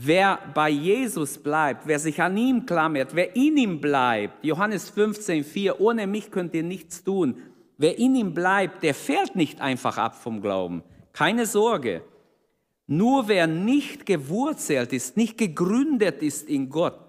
Wer 0.00 0.38
bei 0.54 0.70
Jesus 0.70 1.38
bleibt, 1.38 1.84
wer 1.88 1.98
sich 1.98 2.22
an 2.22 2.36
ihm 2.36 2.64
klammert, 2.64 3.16
wer 3.16 3.34
in 3.34 3.56
ihm 3.56 3.80
bleibt, 3.80 4.44
Johannes 4.44 4.90
15, 4.90 5.42
4, 5.42 5.80
ohne 5.80 6.06
mich 6.06 6.30
könnt 6.30 6.54
ihr 6.54 6.62
nichts 6.62 7.02
tun. 7.02 7.42
Wer 7.78 7.98
in 7.98 8.14
ihm 8.14 8.32
bleibt, 8.32 8.84
der 8.84 8.94
fällt 8.94 9.34
nicht 9.34 9.60
einfach 9.60 9.98
ab 9.98 10.14
vom 10.14 10.40
Glauben. 10.40 10.84
Keine 11.12 11.46
Sorge. 11.46 12.02
Nur 12.86 13.26
wer 13.26 13.48
nicht 13.48 14.06
gewurzelt 14.06 14.92
ist, 14.92 15.16
nicht 15.16 15.36
gegründet 15.36 16.22
ist 16.22 16.48
in 16.48 16.70
Gott, 16.70 17.00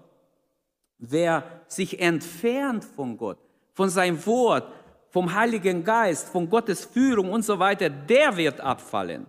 wer 0.98 1.44
sich 1.68 2.00
entfernt 2.00 2.84
von 2.84 3.16
Gott, 3.16 3.38
von 3.72 3.88
seinem 3.88 4.26
Wort, 4.26 4.66
vom 5.10 5.32
Heiligen 5.32 5.84
Geist, 5.84 6.28
von 6.28 6.50
Gottes 6.50 6.84
Führung 6.86 7.30
und 7.30 7.44
so 7.44 7.56
weiter, 7.60 7.88
der 7.88 8.36
wird 8.36 8.60
abfallen. 8.60 9.26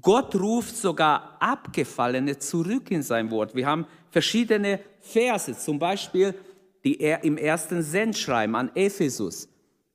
Gott 0.00 0.34
ruft 0.34 0.76
sogar 0.76 1.36
Abgefallene 1.40 2.38
zurück 2.38 2.90
in 2.90 3.02
sein 3.02 3.30
Wort. 3.30 3.54
Wir 3.54 3.66
haben 3.66 3.86
verschiedene 4.10 4.80
Verse, 5.00 5.56
zum 5.56 5.78
Beispiel 5.78 6.34
die 6.84 7.00
er 7.00 7.24
im 7.24 7.36
ersten 7.36 7.82
Sendschreiben 7.82 8.54
an 8.54 8.70
Ephesus. 8.74 9.48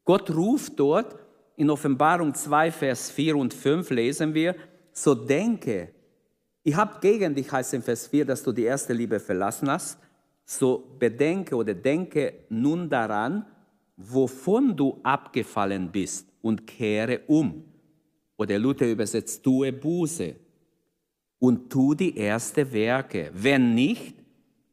Gott 0.06 0.30
ruft 0.30 0.80
dort, 0.80 1.16
in 1.56 1.70
Offenbarung 1.70 2.34
2, 2.34 2.72
Vers 2.72 3.12
4 3.12 3.36
und 3.36 3.54
5 3.54 3.90
lesen 3.92 4.34
wir, 4.34 4.56
so 4.92 5.16
denke, 5.16 5.90
ich 6.64 6.76
habe 6.76 7.00
gegen 7.00 7.36
dich, 7.36 7.52
heißt 7.52 7.74
in 7.74 7.82
Vers 7.82 8.08
4, 8.08 8.26
dass 8.26 8.44
du 8.44 8.52
die 8.52 8.64
erste 8.64 8.94
Liebe 8.94 9.20
verlassen 9.20 9.70
hast, 9.70 9.98
so 10.46 10.96
bedenke 11.00 11.56
oder 11.56 11.74
denke 11.74 12.46
nun 12.50 12.90
daran, 12.90 13.46
wovon 13.98 14.76
du 14.76 15.00
abgefallen 15.04 15.92
bist 15.92 16.28
und 16.42 16.68
kehre 16.68 17.22
um. 17.28 17.64
Oder 18.44 18.60
Luther 18.60 18.92
übersetzt, 18.92 19.42
tue 19.42 19.72
Buße 19.72 20.36
und 21.40 21.70
tu 21.70 21.94
die 21.94 22.18
erste 22.18 22.74
Werke. 22.74 23.32
Wenn 23.34 23.74
nicht, 23.74 24.16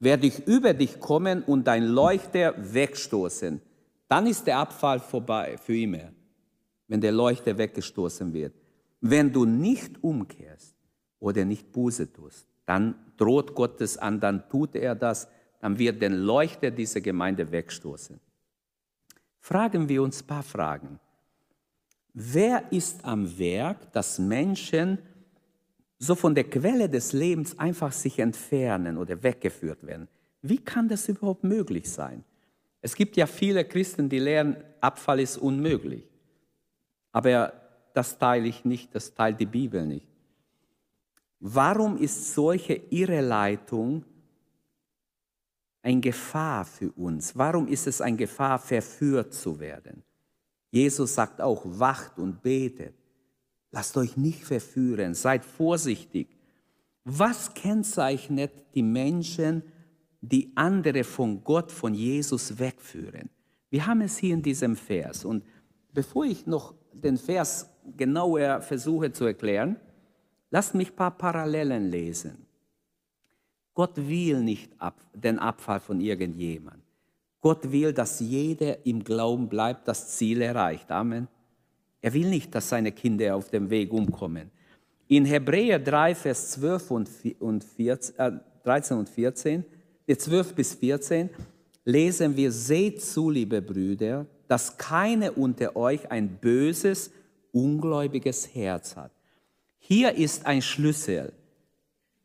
werde 0.00 0.26
ich 0.26 0.44
über 0.48 0.74
dich 0.74 0.98
kommen 0.98 1.44
und 1.44 1.68
dein 1.68 1.84
Leuchter 1.84 2.52
wegstoßen. 2.58 3.62
Dann 4.08 4.26
ist 4.26 4.44
der 4.48 4.58
Abfall 4.58 4.98
vorbei 4.98 5.56
für 5.56 5.76
immer, 5.76 6.10
wenn 6.88 7.00
der 7.00 7.12
Leuchter 7.12 7.56
weggestoßen 7.56 8.32
wird. 8.32 8.54
Wenn 9.00 9.32
du 9.32 9.44
nicht 9.44 10.02
umkehrst 10.02 10.74
oder 11.20 11.44
nicht 11.44 11.70
Buße 11.70 12.12
tust, 12.12 12.48
dann 12.66 12.96
droht 13.18 13.54
Gottes 13.54 13.98
an, 13.98 14.18
dann 14.18 14.48
tut 14.48 14.74
er 14.74 14.96
das, 14.96 15.28
dann 15.60 15.78
wird 15.78 16.02
den 16.02 16.14
Leuchter 16.14 16.72
dieser 16.72 17.00
Gemeinde 17.00 17.52
wegstoßen. 17.52 18.18
Fragen 19.38 19.88
wir 19.88 20.02
uns 20.02 20.24
ein 20.24 20.26
paar 20.26 20.42
Fragen. 20.42 20.98
Wer 22.12 22.73
ist 22.73 23.05
am 23.05 23.38
Werk, 23.38 23.93
dass 23.93 24.19
Menschen 24.19 24.99
so 25.99 26.14
von 26.14 26.35
der 26.35 26.45
Quelle 26.45 26.88
des 26.88 27.12
Lebens 27.12 27.59
einfach 27.59 27.93
sich 27.93 28.19
entfernen 28.19 28.97
oder 28.97 29.23
weggeführt 29.23 29.87
werden? 29.87 30.09
Wie 30.43 30.59
kann 30.59 30.88
das 30.88 31.09
überhaupt 31.09 31.45
möglich 31.45 31.90
sein? 31.90 32.25
Es 32.81 32.95
gibt 32.95 33.17
ja 33.17 33.26
viele 33.26 33.64
Christen, 33.64 34.09
die 34.09 34.19
lehren, 34.19 34.57
Abfall 34.81 35.21
ist 35.21 35.37
unmöglich. 35.37 36.09
Aber 37.12 37.52
das 37.93 38.19
teile 38.19 38.49
ich 38.49 38.64
nicht, 38.64 38.95
das 38.95 39.14
teilt 39.14 39.38
die 39.38 39.47
Bibel 39.47 39.85
nicht. 39.85 40.07
Warum 41.40 41.97
ist 41.97 42.35
solche 42.35 42.75
Irreleitung 42.75 44.05
ein 45.83 46.00
Gefahr 46.00 46.64
für 46.64 46.90
uns? 46.93 47.37
Warum 47.37 47.69
ist 47.69 47.87
es 47.87 48.00
ein 48.00 48.17
Gefahr, 48.17 48.59
verführt 48.59 49.35
zu 49.35 49.59
werden? 49.59 50.02
Jesus 50.70 51.14
sagt 51.14 51.40
auch, 51.40 51.62
wacht 51.64 52.18
und 52.18 52.42
betet. 52.42 52.94
Lasst 53.72 53.96
euch 53.96 54.16
nicht 54.16 54.44
verführen, 54.44 55.14
seid 55.14 55.44
vorsichtig. 55.44 56.28
Was 57.04 57.54
kennzeichnet 57.54 58.52
die 58.74 58.82
Menschen, 58.82 59.62
die 60.20 60.52
andere 60.56 61.04
von 61.04 61.42
Gott, 61.44 61.72
von 61.72 61.94
Jesus 61.94 62.58
wegführen? 62.58 63.30
Wir 63.70 63.86
haben 63.86 64.00
es 64.00 64.18
hier 64.18 64.34
in 64.34 64.42
diesem 64.42 64.76
Vers. 64.76 65.24
Und 65.24 65.44
bevor 65.92 66.24
ich 66.24 66.46
noch 66.46 66.74
den 66.92 67.16
Vers 67.16 67.68
genauer 67.96 68.60
versuche 68.60 69.12
zu 69.12 69.24
erklären, 69.24 69.76
lasst 70.50 70.74
mich 70.74 70.90
ein 70.90 70.96
paar 70.96 71.16
Parallelen 71.16 71.90
lesen. 71.90 72.46
Gott 73.74 73.96
will 73.96 74.42
nicht 74.42 74.72
den 75.14 75.38
Abfall 75.38 75.80
von 75.80 76.00
irgendjemand. 76.00 76.82
Gott 77.40 77.73
will, 77.73 77.92
dass 77.92 78.20
jeder 78.20 78.85
im 78.87 79.02
Glauben 79.02 79.49
bleibt, 79.49 79.88
das 79.88 80.16
Ziel 80.16 80.42
erreicht. 80.42 80.90
Amen. 80.90 81.28
Er 82.02 82.12
will 82.14 82.28
nicht, 82.28 82.54
dass 82.54 82.68
seine 82.68 82.92
Kinder 82.92 83.37
auf 83.37 83.50
dem 83.50 83.70
Weg 83.70 83.92
umkommen. 83.92 84.50
In 85.09 85.25
Hebräer 85.25 85.78
3, 85.78 86.14
Vers 86.14 86.50
12 86.52 86.90
und 87.40 87.64
14, 87.64 88.18
äh, 88.18 88.32
13 88.64 88.97
und 88.99 89.09
14, 89.09 89.64
12 90.06 90.54
bis 90.54 90.75
14, 90.75 91.30
lesen 91.85 92.37
wir, 92.37 92.52
seht 92.52 93.02
zu, 93.02 93.30
liebe 93.30 93.61
Brüder, 93.61 94.26
dass 94.49 94.76
keine 94.76 95.32
unter 95.32 95.76
euch 95.76 96.11
ein 96.11 96.37
böses, 96.37 97.11
ungläubiges 97.52 98.54
Herz 98.54 98.97
hat. 98.97 99.12
Hier 99.78 100.14
ist 100.14 100.47
ein 100.47 100.62
Schlüssel, 100.62 101.32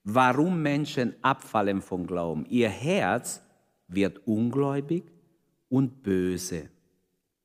warum 0.03 0.61
Menschen 0.61 1.15
abfallen 1.21 1.81
vom 1.81 2.05
Glauben. 2.05 2.45
Ihr 2.49 2.69
Herz 2.69 3.41
wird 3.87 4.25
ungläubig 4.25 5.03
und 5.69 6.03
böse. 6.03 6.69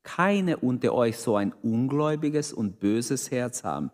Keine 0.03 0.57
unter 0.57 0.93
euch 0.93 1.17
so 1.17 1.35
ein 1.35 1.53
ungläubiges 1.61 2.53
und 2.53 2.79
böses 2.79 3.29
Herz 3.29 3.63
haben, 3.63 3.91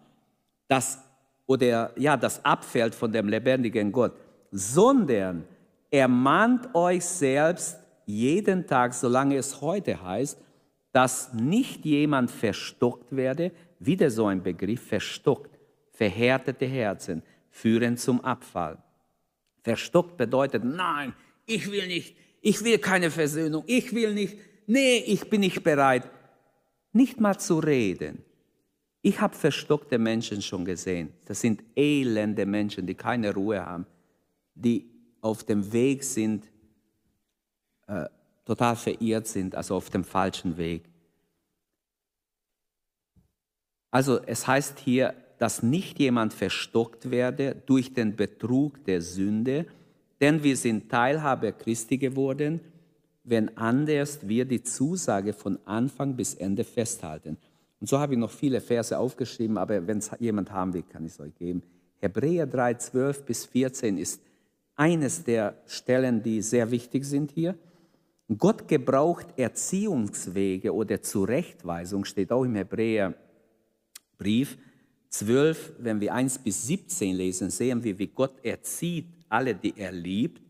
das 0.67 0.99
oder 1.45 1.97
ja, 1.97 2.17
das 2.17 2.43
abfällt 2.43 2.93
von 2.93 3.11
dem 3.11 3.29
lebendigen 3.29 3.91
Gott, 3.91 4.13
sondern 4.51 5.45
ermahnt 5.89 6.73
euch 6.75 7.05
selbst 7.05 7.79
jeden 8.05 8.67
Tag, 8.67 8.93
solange 8.93 9.37
es 9.37 9.61
heute 9.61 10.01
heißt, 10.01 10.39
dass 10.91 11.33
nicht 11.33 11.85
jemand 11.85 12.31
verstockt 12.31 13.15
werde, 13.15 13.51
wieder 13.79 14.09
so 14.09 14.25
ein 14.25 14.41
Begriff, 14.41 14.87
verstockt, 14.87 15.57
verhärtete 15.91 16.65
Herzen 16.65 17.23
führen 17.49 17.97
zum 17.97 18.21
Abfall. 18.21 18.77
Verstockt 19.63 20.17
bedeutet, 20.17 20.63
nein, 20.63 21.13
ich 21.45 21.71
will 21.71 21.87
nicht, 21.87 22.15
ich 22.47 22.63
will 22.63 22.77
keine 22.77 23.11
Versöhnung, 23.11 23.65
ich 23.67 23.93
will 23.93 24.13
nicht, 24.13 24.37
nee, 24.67 24.99
ich 24.99 25.29
bin 25.29 25.41
nicht 25.41 25.63
bereit, 25.63 26.09
nicht 26.93 27.19
mal 27.19 27.37
zu 27.37 27.59
reden. 27.59 28.23
Ich 29.01 29.19
habe 29.19 29.35
verstockte 29.35 29.97
Menschen 29.97 30.41
schon 30.41 30.63
gesehen. 30.63 31.11
Das 31.25 31.41
sind 31.41 31.61
elende 31.75 32.45
Menschen, 32.45 32.87
die 32.87 32.95
keine 32.95 33.33
Ruhe 33.33 33.65
haben, 33.65 33.85
die 34.55 34.89
auf 35.19 35.43
dem 35.43 35.73
Weg 35.73 36.05
sind, 36.05 36.49
äh, 37.87 38.05
total 38.45 38.77
verirrt 38.77 39.27
sind, 39.27 39.53
also 39.53 39.75
auf 39.75 39.89
dem 39.89 40.05
falschen 40.05 40.55
Weg. 40.55 40.85
Also 43.91 44.21
es 44.25 44.47
heißt 44.47 44.79
hier, 44.79 45.13
dass 45.37 45.63
nicht 45.63 45.99
jemand 45.99 46.33
verstockt 46.33 47.11
werde 47.11 47.61
durch 47.65 47.93
den 47.93 48.15
Betrug 48.15 48.85
der 48.85 49.01
Sünde, 49.01 49.65
denn 50.21 50.43
wir 50.43 50.57
sind 50.57 50.89
Teilhaber 50.89 51.51
Christi 51.51 51.97
geworden, 51.97 52.61
wenn 53.23 53.57
anders 53.57 54.27
wir 54.27 54.45
die 54.45 54.63
Zusage 54.63 55.33
von 55.33 55.59
Anfang 55.65 56.15
bis 56.15 56.33
Ende 56.33 56.63
festhalten. 56.63 57.37
Und 57.79 57.87
so 57.87 57.99
habe 57.99 58.13
ich 58.13 58.19
noch 58.19 58.31
viele 58.31 58.61
Verse 58.61 58.97
aufgeschrieben, 58.97 59.57
aber 59.57 59.85
wenn 59.85 59.99
es 59.99 60.09
jemand 60.19 60.51
haben 60.51 60.73
will, 60.73 60.83
kann 60.83 61.05
ich 61.05 61.11
es 61.11 61.19
euch 61.19 61.35
geben. 61.35 61.61
Hebräer 61.99 62.47
3, 62.47 62.75
12 62.75 63.25
bis 63.25 63.45
14 63.45 63.97
ist 63.97 64.21
eines 64.75 65.23
der 65.23 65.55
Stellen, 65.65 66.23
die 66.23 66.41
sehr 66.41 66.71
wichtig 66.71 67.05
sind 67.05 67.31
hier. 67.31 67.55
Gott 68.37 68.67
gebraucht 68.67 69.27
Erziehungswege 69.37 70.73
oder 70.73 71.01
Zurechtweisung, 71.01 72.05
steht 72.05 72.31
auch 72.31 72.43
im 72.43 72.55
Hebräerbrief 72.55 74.57
12, 75.09 75.73
wenn 75.79 76.01
wir 76.01 76.13
1 76.13 76.39
bis 76.39 76.67
17 76.67 77.15
lesen, 77.15 77.49
sehen 77.49 77.83
wir, 77.83 77.97
wie 77.97 78.07
Gott 78.07 78.43
erzieht 78.43 79.05
alle, 79.29 79.55
die 79.55 79.73
er 79.77 79.91
liebt. 79.91 80.41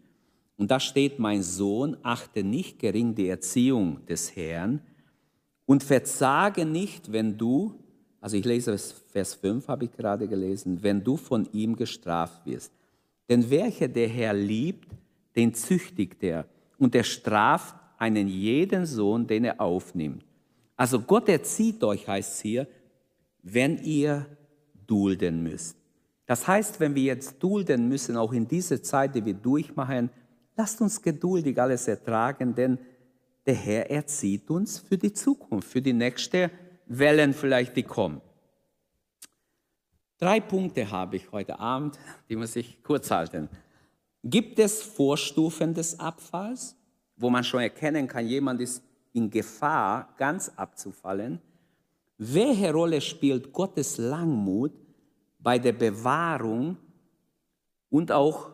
Und 0.58 0.72
da 0.72 0.80
steht, 0.80 1.20
mein 1.20 1.44
Sohn, 1.44 1.98
achte 2.04 2.44
nicht 2.44 2.80
gering 2.80 3.16
die 3.16 3.30
Erziehung 3.30 4.06
des 4.06 4.36
Herrn 4.36 4.82
und 5.66 5.84
verzage 5.84 6.66
nicht, 6.66 7.12
wenn 7.12 7.38
du, 7.38 7.76
also 8.22 8.38
ich 8.38 8.46
lese 8.46 8.78
Vers 8.78 9.36
5, 9.36 9.68
habe 9.68 9.86
ich 9.86 9.92
gerade 9.92 10.28
gelesen, 10.28 10.82
wenn 10.82 11.04
du 11.04 11.18
von 11.18 11.48
ihm 11.52 11.76
gestraft 11.76 12.46
wirst. 12.46 12.72
Denn 13.30 13.50
welcher 13.50 13.88
der 13.88 14.08
Herr 14.08 14.34
liebt, 14.34 14.88
den 15.36 15.54
züchtigt 15.54 16.24
er 16.24 16.46
und 16.80 16.96
er 16.96 17.04
straft 17.04 17.76
einen 17.98 18.28
jeden 18.28 18.86
Sohn, 18.86 19.28
den 19.28 19.44
er 19.44 19.60
aufnimmt. 19.60 20.24
Also 20.76 21.02
Gott 21.02 21.28
erzieht 21.30 21.84
euch, 21.84 22.08
heißt 22.08 22.36
es 22.36 22.42
hier, 22.42 22.68
wenn 23.42 23.78
ihr 23.80 24.26
dulden 24.86 25.44
müsst. 25.44 25.78
Das 26.28 26.46
heißt, 26.46 26.80
wenn 26.82 26.94
wir 26.94 27.04
jetzt 27.04 27.42
dulden 27.42 27.88
müssen, 27.88 28.18
auch 28.18 28.34
in 28.34 28.48
dieser 28.48 28.84
Zeit, 28.84 29.16
die 29.16 29.26
wir 29.26 29.34
durchmachen, 29.34 30.10
lasst 30.58 30.82
uns 30.82 31.02
geduldig 31.02 31.60
alles 31.60 31.88
ertragen, 31.88 32.54
denn 32.54 32.78
der 33.46 33.56
Herr 33.56 33.90
erzieht 33.90 34.50
uns 34.50 34.78
für 34.78 34.98
die 34.98 35.14
Zukunft, 35.14 35.70
für 35.70 35.82
die 35.82 35.94
nächste 35.94 36.52
Wellen 36.86 37.34
vielleicht, 37.34 37.78
die 37.78 37.84
kommen. 37.84 38.22
Drei 40.18 40.42
Punkte 40.42 40.92
habe 40.92 41.16
ich 41.16 41.32
heute 41.32 41.60
Abend, 41.60 41.98
die 42.28 42.36
muss 42.36 42.56
ich 42.58 42.84
kurz 42.84 43.10
halten. 43.10 43.48
Gibt 44.24 44.60
es 44.60 44.82
Vorstufen 44.82 45.74
des 45.74 45.98
Abfalls, 45.98 46.76
wo 47.16 47.30
man 47.30 47.46
schon 47.46 47.62
erkennen 47.62 48.08
kann, 48.08 48.28
jemand 48.28 48.60
ist 48.60 48.84
in 49.14 49.30
Gefahr, 49.30 50.14
ganz 50.18 50.50
abzufallen? 50.50 51.40
Welche 52.18 52.74
Rolle 52.74 53.00
spielt 53.00 53.54
Gottes 53.54 53.98
Langmut 53.98 54.74
bei 55.48 55.60
der 55.60 55.72
Bewahrung 55.72 56.76
und 57.90 58.12
auch 58.12 58.52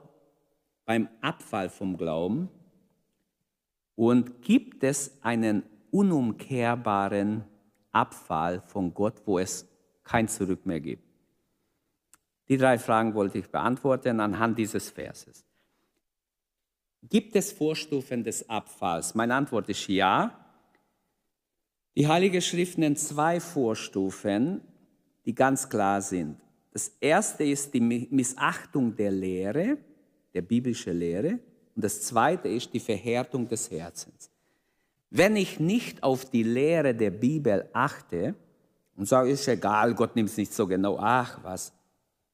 beim 0.86 1.10
Abfall 1.22 1.68
vom 1.72 1.98
Glauben? 1.98 2.50
Und 3.96 4.44
gibt 4.44 4.84
es 4.84 5.18
einen 5.24 5.64
unumkehrbaren 5.90 7.46
Abfall 7.92 8.62
von 8.62 8.94
Gott, 8.94 9.24
wo 9.26 9.40
es 9.40 9.68
kein 10.04 10.28
Zurück 10.28 10.68
mehr 10.68 10.80
gibt? 10.80 11.04
Die 12.48 12.58
drei 12.58 12.78
Fragen 12.78 13.16
wollte 13.16 13.40
ich 13.40 13.50
beantworten 13.50 14.20
anhand 14.20 14.60
dieses 14.60 14.92
Verses. 14.92 15.48
Gibt 17.02 17.36
es 17.36 17.52
Vorstufen 17.52 18.24
des 18.24 18.48
Abfalls? 18.48 19.16
Meine 19.16 19.34
Antwort 19.34 19.68
ist 19.68 19.88
ja. 19.88 20.46
Die 21.96 22.08
Heilige 22.08 22.40
Schrift 22.40 22.78
nennt 22.78 23.00
zwei 23.00 23.40
Vorstufen, 23.40 24.62
die 25.26 25.34
ganz 25.34 25.68
klar 25.68 26.00
sind. 26.00 26.38
Das 26.74 26.92
erste 27.00 27.44
ist 27.44 27.72
die 27.74 27.80
Missachtung 27.80 28.96
der 28.96 29.12
Lehre, 29.12 29.77
der 30.34 30.42
biblischen 30.42 30.98
Lehre. 30.98 31.39
Und 31.75 31.84
das 31.84 32.01
zweite 32.01 32.50
ist 32.50 32.74
die 32.74 32.80
Verhärtung 32.80 33.48
des 33.48 33.70
Herzens. 33.70 34.32
Wenn 35.12 35.36
ich 35.36 35.60
nicht 35.60 36.01
auf 36.01 36.25
die 36.25 36.42
Lehre 36.42 36.96
der 36.96 37.12
Bibel 37.12 37.70
achte 37.74 38.34
und 38.96 39.08
sage, 39.08 39.30
ist 39.30 39.48
egal, 39.48 39.94
Gott 39.94 40.15
nimmt 40.15 40.30
es 40.30 40.38
nicht 40.38 40.51
so 40.51 40.65
genau, 40.65 40.98
ach 41.00 41.39
was. 41.44 41.72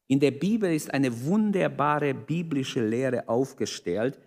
In 0.06 0.18
der 0.18 0.30
Bibel 0.30 0.72
ist 0.72 0.92
eine 0.92 1.24
wunderbare 1.24 2.14
biblische 2.14 2.84
Lehre 2.84 3.28
aufgestellt, 3.28 4.18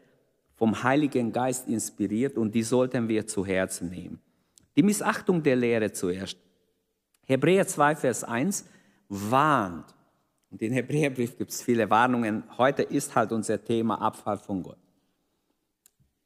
vom 0.56 0.84
Heiligen 0.84 1.32
Geist 1.32 1.68
inspiriert 1.68 2.38
und 2.38 2.54
die 2.54 2.62
sollten 2.62 3.10
wir 3.10 3.26
zu 3.26 3.44
Herzen 3.44 3.90
nehmen. 3.90 4.20
Die 4.76 4.84
Missachtung 4.84 5.42
der 5.42 5.56
Lehre 5.56 5.92
zuerst. 5.92 6.38
Hebräer 7.26 7.68
2, 7.68 7.96
Vers 7.96 8.24
1 8.24 8.66
warnt. 9.10 9.94
Und 10.54 10.62
in 10.62 10.72
Hebräerbrief 10.72 11.36
gibt 11.36 11.50
es 11.50 11.64
viele 11.64 11.90
Warnungen. 11.90 12.44
Heute 12.60 12.84
ist 12.84 13.16
halt 13.16 13.32
unser 13.32 13.62
Thema 13.64 14.00
Abfall 14.00 14.38
von 14.38 14.62
Gott. 14.62 14.78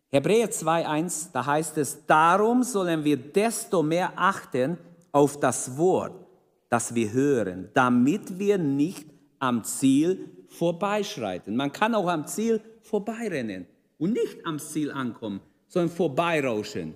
Hebräer 0.09 0.51
2, 0.51 0.85
1, 0.85 1.31
da 1.31 1.45
heißt 1.45 1.77
es, 1.77 2.05
darum 2.05 2.61
sollen 2.63 3.05
wir 3.05 3.15
desto 3.15 3.81
mehr 3.81 4.11
achten 4.17 4.77
auf 5.13 5.39
das 5.39 5.77
Wort, 5.77 6.27
das 6.67 6.93
wir 6.93 7.13
hören, 7.13 7.69
damit 7.73 8.37
wir 8.37 8.57
nicht 8.57 9.09
am 9.39 9.63
Ziel 9.63 10.29
vorbeischreiten. 10.49 11.55
Man 11.55 11.71
kann 11.71 11.95
auch 11.95 12.09
am 12.09 12.27
Ziel 12.27 12.59
vorbeirennen 12.81 13.65
und 13.97 14.11
nicht 14.11 14.45
am 14.45 14.59
Ziel 14.59 14.91
ankommen, 14.91 15.39
sondern 15.69 15.95
vorbeirauschen. 15.95 16.95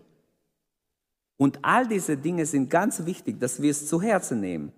Und 1.37 1.59
all 1.61 1.87
diese 1.87 2.17
Dinge 2.17 2.45
sind 2.45 2.69
ganz 2.69 3.05
wichtig, 3.05 3.39
dass 3.39 3.61
wir 3.61 3.71
es 3.71 3.87
zu 3.87 4.01
Herzen 4.01 4.41
nehmen. 4.41 4.73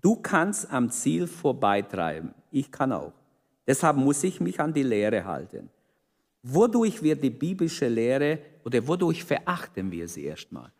Du 0.00 0.16
kannst 0.16 0.70
am 0.70 0.90
Ziel 0.90 1.26
vorbeitreiben. 1.26 2.34
Ich 2.50 2.70
kann 2.70 2.92
auch. 2.92 3.12
Deshalb 3.66 3.96
muss 3.96 4.22
ich 4.22 4.40
mich 4.40 4.60
an 4.60 4.72
die 4.72 4.82
Lehre 4.82 5.24
halten. 5.24 5.68
Wodurch 6.42 7.02
wird 7.02 7.22
die 7.22 7.30
biblische 7.30 7.88
Lehre 7.88 8.38
oder 8.64 8.86
wodurch 8.86 9.24
verachten 9.24 9.90
wir 9.90 10.06
sie 10.06 10.26
erstmal? 10.26 10.70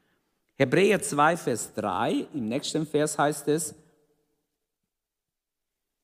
Hebräer 0.57 1.03
2, 1.03 1.37
Vers 1.37 1.75
3, 1.75 2.29
im 2.33 2.49
nächsten 2.49 2.87
Vers 2.87 3.19
heißt 3.19 3.49
es, 3.49 3.75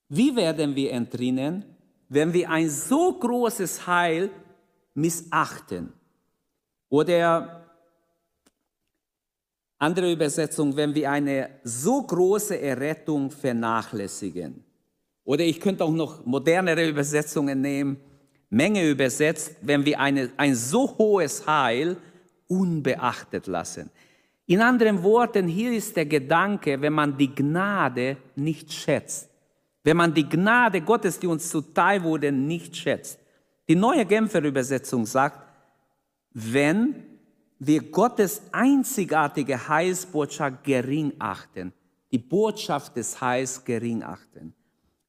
wie 0.08 0.34
werden 0.36 0.74
wir 0.74 0.92
entrinnen, 0.92 1.64
wenn 2.08 2.32
wir 2.32 2.50
ein 2.50 2.68
so 2.68 3.14
großes 3.18 3.86
Heil 3.86 4.30
missachten? 4.94 5.92
Oder 6.90 7.61
andere 9.82 10.12
Übersetzung, 10.12 10.76
wenn 10.76 10.94
wir 10.94 11.10
eine 11.10 11.50
so 11.64 12.02
große 12.02 12.60
Errettung 12.60 13.32
vernachlässigen. 13.32 14.62
Oder 15.24 15.44
ich 15.44 15.60
könnte 15.60 15.84
auch 15.84 15.90
noch 15.92 16.24
modernere 16.24 16.88
Übersetzungen 16.88 17.60
nehmen. 17.60 17.96
Menge 18.48 18.88
übersetzt, 18.88 19.56
wenn 19.60 19.84
wir 19.84 19.98
eine, 19.98 20.30
ein 20.36 20.54
so 20.54 20.96
hohes 20.98 21.46
Heil 21.46 21.96
unbeachtet 22.46 23.48
lassen. 23.48 23.90
In 24.46 24.60
anderen 24.60 25.02
Worten, 25.02 25.48
hier 25.48 25.72
ist 25.72 25.96
der 25.96 26.06
Gedanke, 26.06 26.80
wenn 26.80 26.92
man 26.92 27.16
die 27.16 27.34
Gnade 27.34 28.18
nicht 28.36 28.72
schätzt, 28.72 29.30
wenn 29.82 29.96
man 29.96 30.14
die 30.14 30.28
Gnade 30.28 30.80
Gottes, 30.82 31.18
die 31.18 31.26
uns 31.26 31.48
zuteil 31.48 32.04
wurde, 32.04 32.30
nicht 32.30 32.76
schätzt. 32.76 33.18
Die 33.68 33.74
neue 33.74 34.04
Genfer 34.04 34.44
Übersetzung 34.44 35.06
sagt, 35.06 35.40
wenn 36.34 37.11
wir 37.64 37.92
Gottes 37.92 38.42
einzigartige 38.50 39.68
Heilsbotschaft 39.68 40.64
gering 40.64 41.12
achten, 41.20 41.72
die 42.10 42.18
Botschaft 42.18 42.96
des 42.96 43.20
Heils 43.20 43.64
gering 43.64 44.02
achten. 44.02 44.52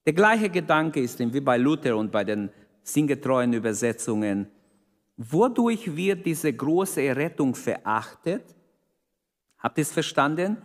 Der 0.06 0.14
gleiche 0.14 0.50
Gedanke 0.52 1.02
ist 1.02 1.20
wie 1.20 1.40
bei 1.40 1.58
Luther 1.58 1.98
und 1.98 2.12
bei 2.12 2.24
den 2.24 2.52
sinngetreuen 2.84 3.54
Übersetzungen. 3.54 4.48
Wodurch 5.18 5.96
wird 5.96 6.28
diese 6.28 6.54
große 6.54 7.02
Errettung 7.02 7.56
verachtet? 7.56 8.44
Habt 9.58 9.80
ihr 9.80 9.82
es 9.82 9.92
verstanden? 9.92 10.58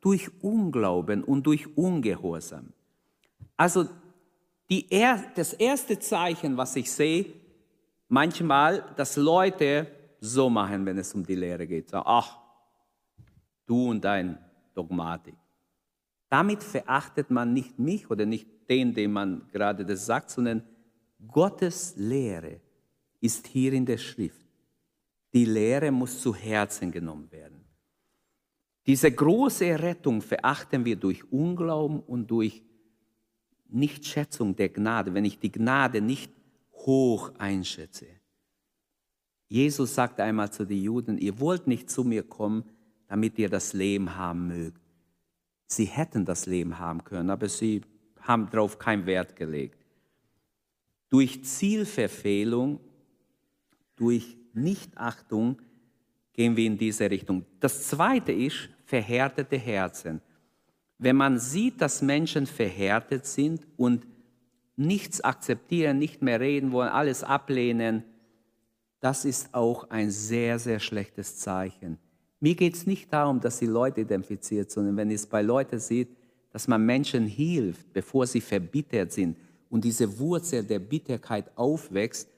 Durch 0.00 0.30
Unglauben 0.42 1.22
und 1.22 1.42
durch 1.46 1.76
Ungehorsam. 1.76 2.72
Also 3.54 3.86
die, 4.70 4.86
das 5.34 5.52
erste 5.52 5.98
Zeichen, 5.98 6.56
was 6.56 6.74
ich 6.76 6.90
sehe, 6.90 7.26
manchmal, 8.08 8.94
dass 8.96 9.16
Leute 9.16 9.88
so 10.24 10.48
machen, 10.50 10.86
wenn 10.86 10.98
es 10.98 11.14
um 11.14 11.24
die 11.24 11.34
Lehre 11.34 11.66
geht. 11.66 11.88
Sagen, 11.88 12.04
ach, 12.06 12.38
du 13.66 13.90
und 13.90 14.04
dein 14.04 14.38
Dogmatik. 14.74 15.36
Damit 16.28 16.62
verachtet 16.62 17.30
man 17.30 17.52
nicht 17.52 17.78
mich 17.78 18.10
oder 18.10 18.26
nicht 18.26 18.48
den, 18.68 18.94
dem 18.94 19.12
man 19.12 19.46
gerade 19.52 19.84
das 19.84 20.06
sagt, 20.06 20.30
sondern 20.30 20.62
Gottes 21.28 21.94
Lehre 21.96 22.60
ist 23.20 23.46
hier 23.46 23.72
in 23.72 23.86
der 23.86 23.98
Schrift. 23.98 24.46
Die 25.32 25.44
Lehre 25.44 25.90
muss 25.90 26.20
zu 26.20 26.34
Herzen 26.34 26.90
genommen 26.90 27.30
werden. 27.30 27.64
Diese 28.86 29.10
große 29.10 29.78
Rettung 29.78 30.20
verachten 30.20 30.84
wir 30.84 30.96
durch 30.96 31.24
Unglauben 31.32 32.00
und 32.00 32.30
durch 32.30 32.62
Nichtschätzung 33.68 34.54
der 34.54 34.68
Gnade, 34.68 35.14
wenn 35.14 35.24
ich 35.24 35.38
die 35.38 35.50
Gnade 35.50 36.00
nicht 36.00 36.32
hoch 36.72 37.32
einschätze. 37.38 38.06
Jesus 39.54 39.94
sagte 39.94 40.24
einmal 40.24 40.50
zu 40.52 40.64
den 40.64 40.82
Juden, 40.82 41.18
ihr 41.18 41.38
wollt 41.38 41.66
nicht 41.66 41.88
zu 41.88 42.02
mir 42.02 42.22
kommen, 42.22 42.64
damit 43.06 43.38
ihr 43.38 43.48
das 43.48 43.72
Leben 43.72 44.16
haben 44.16 44.48
mögt. 44.48 44.80
Sie 45.66 45.84
hätten 45.84 46.24
das 46.24 46.46
Leben 46.46 46.78
haben 46.78 47.04
können, 47.04 47.30
aber 47.30 47.48
sie 47.48 47.82
haben 48.20 48.48
darauf 48.50 48.78
keinen 48.78 49.06
Wert 49.06 49.36
gelegt. 49.36 49.78
Durch 51.08 51.44
Zielverfehlung, 51.44 52.80
durch 53.96 54.36
Nichtachtung 54.54 55.60
gehen 56.32 56.56
wir 56.56 56.66
in 56.66 56.78
diese 56.78 57.08
Richtung. 57.08 57.44
Das 57.60 57.88
Zweite 57.88 58.32
ist 58.32 58.68
verhärtete 58.84 59.56
Herzen 59.56 60.20
wenn 60.98 61.16
man 61.16 61.38
sieht, 61.38 61.80
dass 61.80 62.02
Menschen 62.02 62.46
verhärtet 62.46 63.26
sind 63.26 63.66
und 63.76 64.06
nichts 64.76 65.20
akzeptieren, 65.20 65.98
nicht 65.98 66.22
mehr 66.22 66.40
reden 66.40 66.72
wollen, 66.72 66.88
alles 66.88 67.22
ablehnen, 67.22 68.04
das 69.04 69.26
ist 69.26 69.52
auch 69.52 69.90
ein 69.90 70.10
sehr, 70.10 70.58
sehr 70.58 70.80
schlechtes 70.80 71.36
Zeichen. 71.36 71.98
Mir 72.40 72.54
geht 72.54 72.74
es 72.74 72.86
nicht 72.86 73.12
darum, 73.12 73.38
dass 73.38 73.58
sie 73.58 73.66
Leute 73.66 74.00
identifiziert, 74.00 74.70
sondern 74.70 74.96
wenn 74.96 75.10
es 75.10 75.26
bei 75.26 75.42
Leuten 75.42 75.78
sieht, 75.78 76.08
dass 76.50 76.68
man 76.68 76.86
Menschen 76.86 77.26
hilft, 77.26 77.92
bevor 77.92 78.26
sie 78.26 78.40
verbittert 78.40 79.12
sind 79.12 79.36
und 79.68 79.84
diese 79.84 80.18
Wurzel 80.18 80.64
der 80.64 80.78
Bitterkeit 80.78 81.50
aufwächst, 81.54 82.28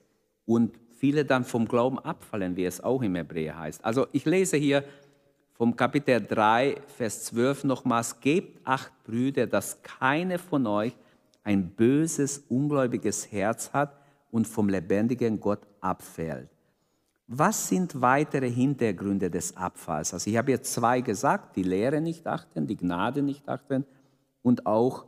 und 0.45 0.79
viele 0.95 1.25
dann 1.25 1.45
vom 1.45 1.69
Glauben 1.69 1.99
abfallen, 1.99 2.57
wie 2.57 2.65
es 2.65 2.81
auch 2.81 3.03
im 3.03 3.15
Hebräer 3.15 3.59
heißt. 3.59 3.85
Also 3.85 4.07
ich 4.13 4.25
lese 4.25 4.57
hier 4.57 4.85
vom 5.55 5.77
Kapitel 5.77 6.25
3, 6.25 6.81
Vers 6.97 7.25
12 7.27 7.65
nochmals, 7.65 8.21
gebt 8.21 8.61
acht 8.67 8.93
Brüder, 9.05 9.47
dass 9.47 9.83
keine 9.83 10.39
von 10.39 10.67
euch 10.67 10.97
ein 11.43 11.71
böses, 11.71 12.45
ungläubiges 12.49 13.31
Herz 13.31 13.73
hat 13.73 13.97
und 14.31 14.47
vom 14.47 14.69
lebendigen 14.69 15.39
Gott 15.41 15.61
abfällt. 15.81 16.56
Was 17.29 17.69
sind 17.69 18.01
weitere 18.01 18.49
Hintergründe 18.49 19.31
des 19.31 19.57
Abfalls? 19.57 20.15
Also 20.15 20.31
ich 20.31 20.37
habe 20.37 20.53
jetzt 20.53 20.73
zwei 20.73 21.01
gesagt, 21.01 21.57
die 21.57 21.65
Lehre 21.65 22.01
nicht 22.01 22.27
achten, 22.27 22.67
die 22.67 22.77
Gnade 22.77 23.23
nicht 23.23 23.49
achten 23.49 23.85
und 24.43 24.65
auch 24.65 25.07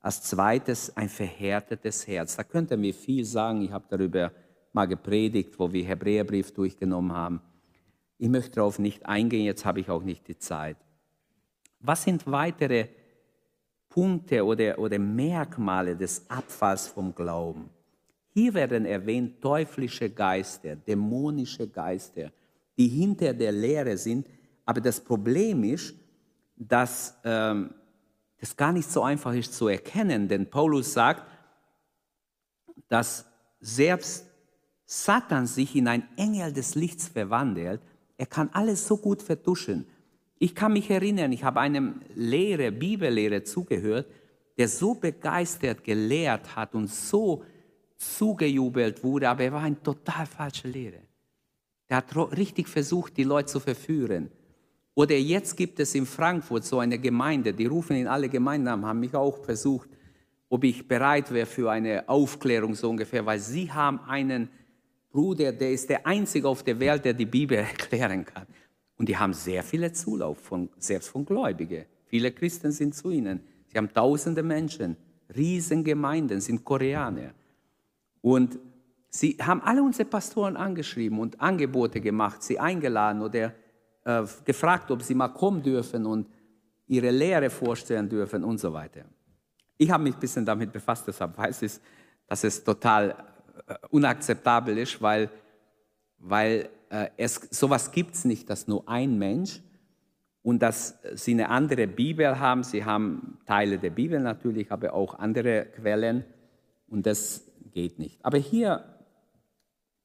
als 0.00 0.22
zweites 0.22 0.96
ein 0.96 1.10
verhärtetes 1.10 2.06
Herz. 2.06 2.36
Da 2.36 2.44
könnte 2.44 2.76
mir 2.76 2.94
viel 2.94 3.24
sagen, 3.24 3.62
ich 3.62 3.70
habe 3.70 3.84
darüber 3.88 4.32
mal 4.72 4.86
gepredigt, 4.86 5.58
wo 5.58 5.70
wir 5.72 5.84
Hebräerbrief 5.84 6.52
durchgenommen 6.52 7.12
haben. 7.12 7.42
Ich 8.16 8.28
möchte 8.28 8.56
darauf 8.56 8.78
nicht 8.78 9.04
eingehen, 9.04 9.44
jetzt 9.44 9.64
habe 9.64 9.80
ich 9.80 9.90
auch 9.90 10.02
nicht 10.02 10.26
die 10.28 10.38
Zeit. 10.38 10.78
Was 11.80 12.04
sind 12.04 12.26
weitere 12.26 12.86
Punkte 13.88 14.44
oder, 14.44 14.78
oder 14.78 14.98
Merkmale 14.98 15.96
des 15.96 16.30
Abfalls 16.30 16.88
vom 16.88 17.14
Glauben? 17.14 17.68
Hier 18.34 18.54
werden 18.54 18.86
erwähnt 18.86 19.40
teuflische 19.40 20.08
Geister, 20.08 20.76
dämonische 20.76 21.68
Geister, 21.68 22.32
die 22.76 22.88
hinter 22.88 23.34
der 23.34 23.52
Lehre 23.52 23.96
sind. 23.96 24.26
Aber 24.64 24.80
das 24.80 25.00
Problem 25.00 25.64
ist, 25.64 25.94
dass 26.56 27.14
ähm, 27.24 27.74
das 28.38 28.56
gar 28.56 28.72
nicht 28.72 28.90
so 28.90 29.02
einfach 29.02 29.34
ist 29.34 29.52
zu 29.52 29.68
erkennen, 29.68 30.28
denn 30.28 30.48
Paulus 30.48 30.92
sagt, 30.92 31.26
dass 32.88 33.26
selbst 33.60 34.26
Satan 34.84 35.46
sich 35.46 35.76
in 35.76 35.88
ein 35.88 36.08
Engel 36.16 36.52
des 36.52 36.74
Lichts 36.74 37.08
verwandelt. 37.08 37.80
Er 38.16 38.26
kann 38.26 38.50
alles 38.52 38.86
so 38.86 38.96
gut 38.96 39.22
vertuschen. 39.22 39.86
Ich 40.38 40.54
kann 40.54 40.72
mich 40.72 40.90
erinnern, 40.90 41.32
ich 41.32 41.44
habe 41.44 41.60
einem 41.60 42.02
Lehrer, 42.14 42.70
Bibellehrer 42.70 43.44
zugehört, 43.44 44.06
der 44.58 44.68
so 44.68 44.94
begeistert 44.94 45.84
gelehrt 45.84 46.56
hat 46.56 46.74
und 46.74 46.88
so 46.88 47.44
zugejubelt 48.02 49.02
wurde, 49.02 49.28
aber 49.28 49.44
er 49.44 49.52
war 49.52 49.62
ein 49.62 49.82
total 49.82 50.26
falscher 50.26 50.68
Lehrer. 50.68 51.02
Er 51.88 51.98
hat 51.98 52.16
richtig 52.36 52.68
versucht, 52.68 53.16
die 53.16 53.24
Leute 53.24 53.46
zu 53.52 53.60
verführen. 53.60 54.30
Oder 54.94 55.16
jetzt 55.16 55.56
gibt 55.56 55.80
es 55.80 55.94
in 55.94 56.06
Frankfurt 56.06 56.64
so 56.64 56.78
eine 56.78 56.98
Gemeinde, 56.98 57.52
die 57.52 57.66
rufen 57.66 57.96
in 57.96 58.06
alle 58.06 58.28
Gemeinden 58.28 58.68
an, 58.68 58.84
haben 58.84 59.00
mich 59.00 59.14
auch 59.14 59.42
versucht, 59.44 59.88
ob 60.48 60.64
ich 60.64 60.86
bereit 60.86 61.32
wäre 61.32 61.46
für 61.46 61.70
eine 61.70 62.08
Aufklärung 62.08 62.74
so 62.74 62.90
ungefähr, 62.90 63.24
weil 63.24 63.38
sie 63.38 63.72
haben 63.72 64.00
einen 64.00 64.50
Bruder, 65.10 65.52
der 65.52 65.70
ist 65.70 65.88
der 65.88 66.06
Einzige 66.06 66.48
auf 66.48 66.62
der 66.62 66.78
Welt, 66.78 67.04
der 67.04 67.14
die 67.14 67.26
Bibel 67.26 67.58
erklären 67.58 68.24
kann. 68.24 68.46
Und 68.96 69.08
die 69.08 69.16
haben 69.16 69.32
sehr 69.32 69.62
viele 69.62 69.92
Zulauf, 69.92 70.38
von, 70.38 70.68
selbst 70.78 71.08
von 71.08 71.24
Gläubigen. 71.24 71.86
Viele 72.06 72.32
Christen 72.32 72.72
sind 72.72 72.94
zu 72.94 73.10
ihnen. 73.10 73.40
Sie 73.66 73.78
haben 73.78 73.92
tausende 73.92 74.42
Menschen, 74.42 74.96
Riesengemeinden, 75.34 76.40
sind 76.40 76.64
Koreaner. 76.64 77.32
Und 78.22 78.58
sie 79.10 79.36
haben 79.42 79.60
alle 79.60 79.82
unsere 79.82 80.08
Pastoren 80.08 80.56
angeschrieben 80.56 81.18
und 81.18 81.40
Angebote 81.40 82.00
gemacht, 82.00 82.42
sie 82.42 82.58
eingeladen 82.58 83.20
oder 83.20 83.52
äh, 84.04 84.24
gefragt, 84.44 84.90
ob 84.90 85.02
sie 85.02 85.14
mal 85.14 85.28
kommen 85.28 85.62
dürfen 85.62 86.06
und 86.06 86.28
ihre 86.86 87.10
Lehre 87.10 87.50
vorstellen 87.50 88.08
dürfen 88.08 88.42
und 88.44 88.58
so 88.58 88.72
weiter. 88.72 89.04
Ich 89.76 89.90
habe 89.90 90.04
mich 90.04 90.14
ein 90.14 90.20
bisschen 90.20 90.46
damit 90.46 90.72
befasst, 90.72 91.06
deshalb 91.06 91.36
weiß 91.36 91.62
ich, 91.62 91.72
dass 92.26 92.44
es 92.44 92.62
total 92.62 93.10
äh, 93.66 93.74
unakzeptabel 93.90 94.78
ist, 94.78 95.02
weil, 95.02 95.28
weil 96.18 96.68
äh, 96.90 97.08
es 97.16 97.34
sowas 97.50 97.90
gibt 97.90 98.14
es 98.14 98.24
nicht, 98.24 98.48
dass 98.48 98.68
nur 98.68 98.88
ein 98.88 99.18
Mensch 99.18 99.60
und 100.42 100.60
dass 100.60 100.98
sie 101.14 101.32
eine 101.32 101.48
andere 101.48 101.86
Bibel 101.86 102.38
haben. 102.38 102.62
Sie 102.62 102.84
haben 102.84 103.38
Teile 103.46 103.78
der 103.78 103.90
Bibel 103.90 104.20
natürlich, 104.20 104.70
aber 104.70 104.92
auch 104.94 105.18
andere 105.18 105.66
Quellen 105.66 106.24
und 106.88 107.06
das 107.06 107.51
geht 107.72 107.98
nicht. 107.98 108.24
Aber 108.24 108.38
hier, 108.38 108.84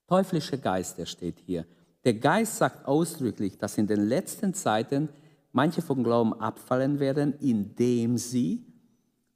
teuflische 0.08 0.58
Geister 0.58 1.06
steht 1.06 1.40
hier. 1.40 1.66
Der 2.04 2.14
Geist 2.14 2.58
sagt 2.58 2.86
ausdrücklich, 2.86 3.58
dass 3.58 3.78
in 3.78 3.88
den 3.88 4.08
letzten 4.08 4.54
Zeiten 4.54 5.10
manche 5.52 5.82
vom 5.82 6.04
Glauben 6.04 6.34
abfallen 6.34 7.00
werden, 7.00 7.34
indem 7.40 8.18
sie 8.18 8.66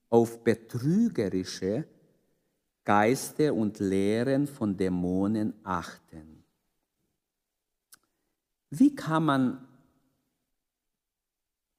auf 0.09 0.43
betrügerische 0.43 1.85
Geister 2.83 3.53
und 3.53 3.79
Lehren 3.79 4.47
von 4.47 4.75
Dämonen 4.75 5.53
achten. 5.63 6.43
Wie 8.69 8.95
kann 8.95 9.25
man 9.25 9.67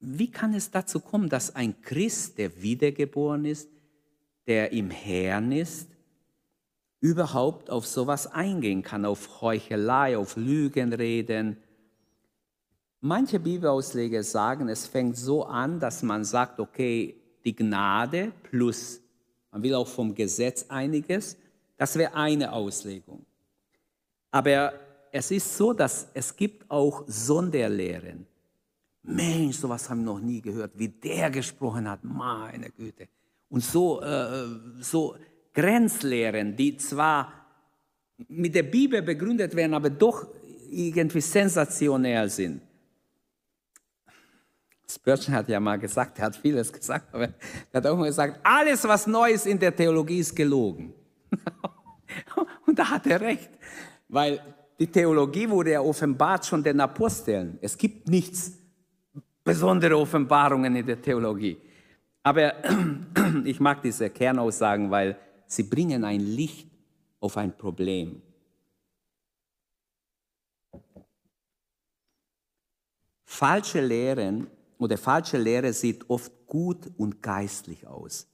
wie 0.05 0.29
kann 0.29 0.53
es 0.53 0.69
dazu 0.69 0.99
kommen, 0.99 1.29
dass 1.29 1.55
ein 1.55 1.81
Christ, 1.81 2.37
der 2.37 2.61
wiedergeboren 2.61 3.45
ist, 3.45 3.69
der 4.45 4.73
im 4.73 4.91
Herrn 4.91 5.53
ist, 5.53 5.92
überhaupt 7.03 7.69
auf 7.69 7.85
sowas 7.85 8.27
eingehen 8.27 8.81
kann, 8.81 9.03
auf 9.03 9.41
Heuchelei, 9.41 10.17
auf 10.17 10.37
Lügenreden. 10.37 11.57
Manche 13.01 13.41
Bibelausleger 13.41 14.23
sagen, 14.23 14.69
es 14.69 14.87
fängt 14.87 15.17
so 15.17 15.43
an, 15.43 15.81
dass 15.81 16.01
man 16.01 16.23
sagt, 16.23 16.61
okay, 16.61 17.17
die 17.43 17.53
Gnade 17.53 18.31
plus, 18.43 19.01
man 19.51 19.61
will 19.63 19.75
auch 19.75 19.87
vom 19.87 20.15
Gesetz 20.15 20.67
einiges, 20.69 21.35
das 21.75 21.97
wäre 21.97 22.13
eine 22.13 22.53
Auslegung. 22.53 23.25
Aber 24.31 24.71
es 25.11 25.29
ist 25.29 25.57
so, 25.57 25.73
dass 25.73 26.07
es 26.13 26.33
gibt 26.33 26.71
auch 26.71 27.03
Sonderlehren. 27.05 28.25
Mensch, 29.01 29.57
sowas 29.57 29.89
haben 29.89 30.05
wir 30.05 30.13
noch 30.13 30.21
nie 30.21 30.39
gehört, 30.39 30.71
wie 30.75 30.87
der 30.87 31.29
gesprochen 31.31 31.89
hat, 31.89 32.01
meine 32.05 32.69
Güte. 32.69 33.09
Und 33.49 33.61
so, 33.61 34.01
äh, 34.01 34.45
so 34.79 35.17
Grenzlehren, 35.53 36.55
die 36.55 36.77
zwar 36.77 37.31
mit 38.27 38.55
der 38.55 38.63
Bibel 38.63 39.01
begründet 39.01 39.55
werden, 39.55 39.73
aber 39.73 39.89
doch 39.89 40.27
irgendwie 40.69 41.21
sensationell 41.21 42.29
sind. 42.29 42.61
Spurgeon 44.89 45.35
hat 45.35 45.49
ja 45.49 45.59
mal 45.59 45.79
gesagt, 45.79 46.19
er 46.19 46.25
hat 46.25 46.35
vieles 46.35 46.71
gesagt, 46.71 47.13
aber 47.13 47.25
er 47.25 47.33
hat 47.73 47.87
auch 47.87 47.97
mal 47.97 48.07
gesagt, 48.07 48.39
alles, 48.43 48.83
was 48.83 49.07
neu 49.07 49.31
ist 49.31 49.47
in 49.47 49.57
der 49.57 49.75
Theologie, 49.75 50.19
ist 50.19 50.35
gelogen. 50.35 50.93
Und 52.65 52.77
da 52.77 52.89
hat 52.89 53.07
er 53.07 53.21
recht, 53.21 53.49
weil 54.07 54.39
die 54.79 54.87
Theologie 54.87 55.49
wurde 55.49 55.71
ja 55.71 55.81
offenbart 55.81 56.45
schon 56.45 56.63
den 56.63 56.79
Aposteln. 56.79 57.57
Es 57.61 57.77
gibt 57.77 58.07
nichts 58.07 58.53
besondere 59.43 59.97
Offenbarungen 59.97 60.75
in 60.75 60.85
der 60.85 61.01
Theologie. 61.01 61.57
Aber 62.21 62.53
ich 63.43 63.59
mag 63.59 63.81
diese 63.81 64.09
Kernaussagen, 64.09 64.91
weil 64.91 65.17
Sie 65.47 65.63
bringen 65.63 66.03
ein 66.03 66.21
Licht 66.21 66.69
auf 67.19 67.37
ein 67.37 67.55
Problem. 67.57 68.21
Falsche 73.25 73.81
Lehren 73.81 74.47
oder 74.77 74.97
falsche 74.97 75.37
Lehre 75.37 75.73
sieht 75.73 76.09
oft 76.09 76.31
gut 76.45 76.91
und 76.97 77.21
geistlich 77.21 77.87
aus. 77.87 78.27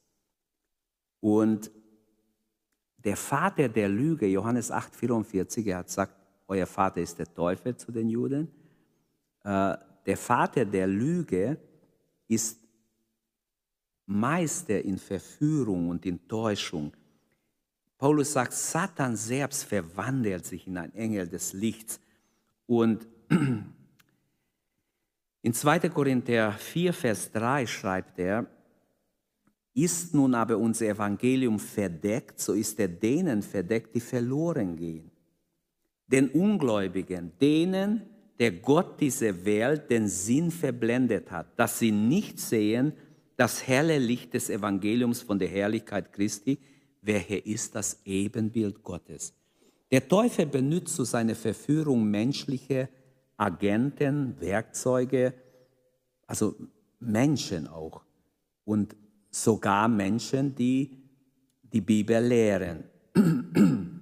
Und 1.21 1.71
der 2.97 3.15
Vater 3.15 3.69
der 3.69 3.87
Lüge, 3.87 4.27
Johannes 4.27 4.71
8,44, 4.71 5.67
er 5.67 5.77
hat 5.77 5.87
gesagt, 5.87 6.15
euer 6.47 6.65
Vater 6.65 7.01
ist 7.01 7.17
der 7.17 7.33
Teufel 7.33 7.77
zu 7.77 7.91
den 7.91 8.09
Juden. 8.09 8.51
Äh, 9.43 9.77
der 10.05 10.17
Vater 10.17 10.65
der 10.65 10.87
Lüge 10.87 11.57
ist 12.27 12.59
Meister 14.05 14.81
in 14.81 14.97
Verführung 14.97 15.89
und 15.89 16.05
in 16.05 16.27
Täuschung. 16.27 16.91
Paulus 17.99 18.31
sagt, 18.31 18.53
Satan 18.53 19.17
selbst 19.17 19.65
verwandelt 19.65 20.45
sich 20.45 20.65
in 20.65 20.77
ein 20.77 20.95
Engel 20.95 21.27
des 21.27 21.51
Lichts. 21.51 21.99
Und 22.65 23.05
in 25.41 25.53
2. 25.53 25.89
Korinther 25.89 26.53
4, 26.53 26.93
Vers 26.93 27.29
3 27.33 27.67
schreibt 27.67 28.17
er, 28.17 28.47
ist 29.73 30.13
nun 30.13 30.33
aber 30.33 30.57
unser 30.57 30.87
Evangelium 30.87 31.59
verdeckt, 31.59 32.39
so 32.39 32.53
ist 32.53 32.79
er 32.79 32.87
denen 32.87 33.41
verdeckt, 33.41 33.93
die 33.93 33.99
verloren 33.99 34.77
gehen. 34.77 35.11
Den 36.07 36.29
Ungläubigen, 36.29 37.33
denen, 37.39 38.03
der 38.39 38.53
Gott 38.53 38.99
diese 39.01 39.45
Welt 39.45 39.91
den 39.91 40.07
Sinn 40.07 40.51
verblendet 40.51 41.31
hat, 41.31 41.59
dass 41.59 41.79
sie 41.79 41.91
nicht 41.91 42.39
sehen 42.39 42.93
das 43.35 43.67
helle 43.67 43.99
Licht 43.99 44.33
des 44.33 44.49
Evangeliums 44.49 45.21
von 45.21 45.37
der 45.37 45.49
Herrlichkeit 45.49 46.13
Christi, 46.13 46.59
welcher 47.01 47.45
ist 47.45 47.75
das 47.75 48.01
Ebenbild 48.05 48.83
Gottes. 48.83 49.33
Der 49.91 50.07
Teufel 50.07 50.45
benutzt 50.45 50.95
zu 50.95 51.03
seiner 51.03 51.35
Verführung 51.35 52.09
menschliche 52.09 52.89
Agenten, 53.37 54.39
Werkzeuge, 54.39 55.33
also 56.27 56.55
Menschen 56.99 57.67
auch 57.67 58.01
und 58.65 58.95
sogar 59.31 59.87
Menschen, 59.87 60.53
die 60.53 60.97
die 61.63 61.81
Bibel 61.81 62.23
lehren. 62.23 62.83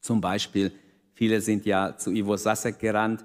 Zum 0.00 0.20
Beispiel, 0.20 0.72
viele 1.12 1.40
sind 1.40 1.66
ja 1.66 1.96
zu 1.96 2.10
Ivo 2.10 2.36
Sasek 2.36 2.78
gerannt 2.78 3.24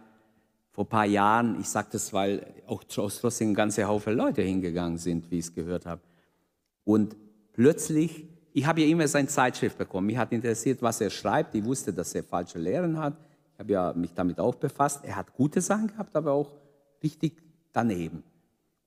vor 0.71 0.85
ein 0.85 0.89
paar 0.89 1.05
Jahren. 1.05 1.59
Ich 1.59 1.67
sage 1.67 1.89
das, 1.91 2.11
weil 2.13 2.45
auch 2.65 2.83
aus 2.97 3.19
Trossing 3.19 3.51
ein 3.51 3.55
ganzer 3.55 3.87
Haufen 3.87 4.15
Leute 4.15 4.41
hingegangen 4.41 4.97
sind, 4.97 5.29
wie 5.31 5.39
ich 5.39 5.45
es 5.45 5.55
gehört 5.55 5.85
habe. 5.85 6.01
Und 6.83 7.15
plötzlich, 7.53 8.27
ich 8.57 8.65
habe 8.65 8.81
ja 8.81 8.87
immer 8.87 9.07
seine 9.07 9.27
Zeitschrift 9.27 9.77
bekommen. 9.77 10.07
Mich 10.07 10.17
hat 10.17 10.31
interessiert, 10.31 10.81
was 10.81 10.99
er 10.99 11.11
schreibt. 11.11 11.53
Ich 11.53 11.63
wusste, 11.63 11.93
dass 11.93 12.15
er 12.15 12.23
falsche 12.23 12.57
Lehren 12.57 12.97
hat. 12.97 13.15
Ich 13.53 13.59
habe 13.59 13.71
ja 13.71 13.93
mich 13.93 14.11
damit 14.15 14.39
auch 14.39 14.55
befasst. 14.55 15.05
Er 15.05 15.15
hat 15.15 15.31
gute 15.31 15.61
Sachen 15.61 15.85
gehabt, 15.85 16.15
aber 16.15 16.31
auch 16.31 16.51
richtig 17.03 17.37
daneben. 17.71 18.23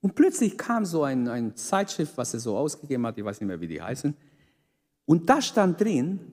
Und 0.01 0.17
plötzlich 0.17 0.59
kam 0.59 0.85
so 0.85 1.05
ein, 1.05 1.29
ein 1.29 1.55
Zeitschrift, 1.55 2.19
was 2.19 2.35
er 2.35 2.41
so 2.41 2.57
ausgegeben 2.57 3.07
hat, 3.07 3.17
ich 3.17 3.25
weiß 3.25 3.41
nicht 3.41 3.47
mehr, 3.47 3.61
wie 3.61 3.69
die 3.69 3.81
heißen. 3.81 4.13
Und 5.07 5.31
da 5.31 5.41
stand 5.41 5.81
drin, 5.81 6.33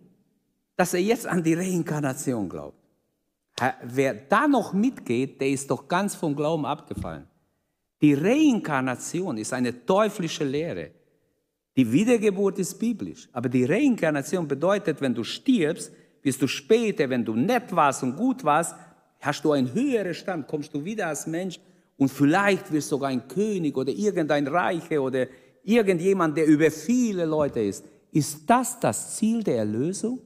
dass 0.75 0.95
er 0.95 1.01
jetzt 1.01 1.27
an 1.27 1.43
die 1.43 1.53
Reinkarnation 1.53 2.49
glaubt. 2.49 2.81
Wer 3.83 4.15
da 4.15 4.47
noch 4.47 4.73
mitgeht, 4.73 5.39
der 5.41 5.49
ist 5.49 5.69
doch 5.69 5.87
ganz 5.87 6.15
vom 6.15 6.35
Glauben 6.35 6.65
abgefallen. 6.65 7.27
Die 8.01 8.15
Reinkarnation 8.15 9.37
ist 9.37 9.53
eine 9.53 9.85
teuflische 9.85 10.43
Lehre. 10.43 10.96
Die 11.77 11.91
Wiedergeburt 11.91 12.57
ist 12.57 12.79
biblisch. 12.79 13.29
Aber 13.31 13.47
die 13.47 13.63
Reinkarnation 13.63 14.47
bedeutet, 14.47 14.99
wenn 14.99 15.13
du 15.13 15.23
stirbst, 15.23 15.91
wirst 16.23 16.41
du 16.41 16.47
später, 16.47 17.09
wenn 17.09 17.23
du 17.23 17.35
nett 17.35 17.73
warst 17.73 18.01
und 18.01 18.17
gut 18.17 18.43
warst, 18.43 18.75
hast 19.19 19.45
du 19.45 19.51
einen 19.51 19.71
höheren 19.73 20.13
Stand, 20.13 20.47
kommst 20.47 20.73
du 20.73 20.83
wieder 20.83 21.07
als 21.07 21.27
Mensch 21.27 21.59
und 21.97 22.09
vielleicht 22.09 22.71
wirst 22.71 22.91
du 22.91 22.95
sogar 22.95 23.09
ein 23.09 23.27
König 23.27 23.77
oder 23.77 23.91
irgendein 23.91 24.47
Reiche 24.47 24.99
oder 24.99 25.27
irgendjemand, 25.63 26.35
der 26.35 26.47
über 26.47 26.71
viele 26.71 27.25
Leute 27.25 27.59
ist. 27.59 27.85
Ist 28.11 28.49
das 28.49 28.79
das 28.79 29.15
Ziel 29.15 29.43
der 29.43 29.57
Erlösung? 29.57 30.19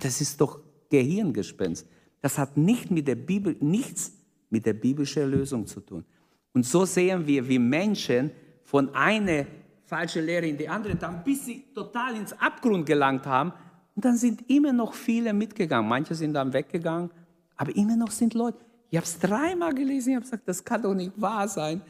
Das 0.00 0.20
ist 0.20 0.40
doch 0.40 0.60
Gehirngespenst. 0.90 1.86
Das 2.20 2.38
hat 2.38 2.56
nicht 2.56 2.90
mit 2.90 3.08
der 3.08 3.16
Bibel, 3.16 3.56
nichts 3.60 4.12
mit 4.50 4.64
der 4.66 4.74
biblischen 4.74 5.22
Erlösung 5.22 5.66
zu 5.66 5.80
tun. 5.80 6.04
Und 6.52 6.64
so 6.64 6.84
sehen 6.84 7.26
wir, 7.26 7.48
wie 7.48 7.58
Menschen 7.58 8.30
von 8.64 8.94
einer 8.94 9.46
falschen 9.88 10.26
Lehre 10.26 10.46
in 10.46 10.56
die 10.56 10.68
andere, 10.68 10.94
dann 10.94 11.24
bis 11.24 11.46
sie 11.46 11.64
total 11.74 12.14
ins 12.16 12.32
Abgrund 12.34 12.86
gelangt 12.86 13.26
haben. 13.26 13.52
Und 13.96 14.04
dann 14.04 14.16
sind 14.16 14.48
immer 14.48 14.72
noch 14.72 14.94
viele 14.94 15.32
mitgegangen. 15.32 15.88
Manche 15.88 16.14
sind 16.14 16.34
dann 16.34 16.52
weggegangen, 16.52 17.10
aber 17.56 17.74
immer 17.74 17.96
noch 17.96 18.10
sind 18.10 18.34
Leute. 18.34 18.58
Ich 18.90 18.96
habe 18.96 19.06
es 19.06 19.18
dreimal 19.18 19.74
gelesen, 19.74 20.10
ich 20.10 20.14
habe 20.16 20.24
gesagt, 20.24 20.46
das 20.46 20.64
kann 20.64 20.82
doch 20.82 20.94
nicht 20.94 21.12
wahr 21.20 21.48
sein. 21.48 21.80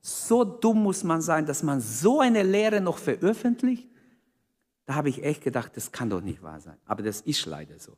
So 0.00 0.44
dumm 0.44 0.82
muss 0.82 1.02
man 1.04 1.22
sein, 1.22 1.46
dass 1.46 1.62
man 1.62 1.80
so 1.80 2.20
eine 2.20 2.42
Lehre 2.42 2.80
noch 2.80 2.98
veröffentlicht. 2.98 3.88
Da 4.84 4.96
habe 4.96 5.08
ich 5.08 5.24
echt 5.24 5.42
gedacht, 5.42 5.72
das 5.76 5.90
kann 5.90 6.10
doch 6.10 6.20
nicht 6.20 6.42
wahr 6.42 6.60
sein. 6.60 6.76
Aber 6.84 7.02
das 7.02 7.22
ist 7.22 7.46
leider 7.46 7.78
so. 7.78 7.96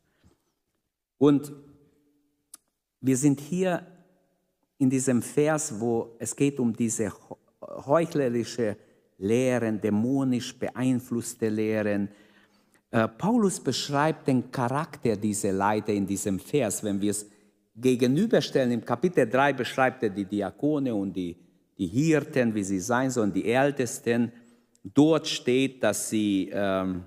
Und 1.19 1.53
wir 3.01 3.17
sind 3.17 3.41
hier 3.41 3.87
in 4.79 4.91
diesem 4.91 5.23
Vers, 5.23 5.81
wo 5.81 6.15
es 6.19 6.37
geht 6.37 6.61
um 6.61 6.77
diese 6.77 7.13
heuchlerische 7.61 8.77
Lehren, 9.19 9.81
dämonisch 9.81 10.59
beeinflusste 10.59 11.49
Lehren. 11.49 12.09
Äh, 12.91 13.09
Paulus 13.09 13.61
beschreibt 13.61 14.29
den 14.29 14.51
Charakter 14.51 15.17
dieser 15.17 15.53
Leiter 15.53 15.93
in 15.93 16.07
diesem 16.07 16.39
Vers, 16.39 16.83
wenn 16.85 17.01
wir 17.01 17.11
es 17.11 17.27
gegenüberstellen. 17.75 18.73
Im 18.73 18.85
Kapitel 18.85 19.29
3 19.29 19.53
beschreibt 19.53 20.03
er 20.03 20.11
die 20.11 20.25
Diakone 20.25 20.95
und 20.95 21.15
die, 21.15 21.37
die 21.79 21.87
Hirten, 21.87 22.55
wie 22.55 22.65
sie 22.65 22.81
sein 22.81 23.11
sollen, 23.11 23.33
die 23.33 23.51
Ältesten. 23.51 24.33
Dort 24.83 25.27
steht, 25.27 25.83
dass 25.83 26.09
sie, 26.09 26.51
ähm, 26.53 27.05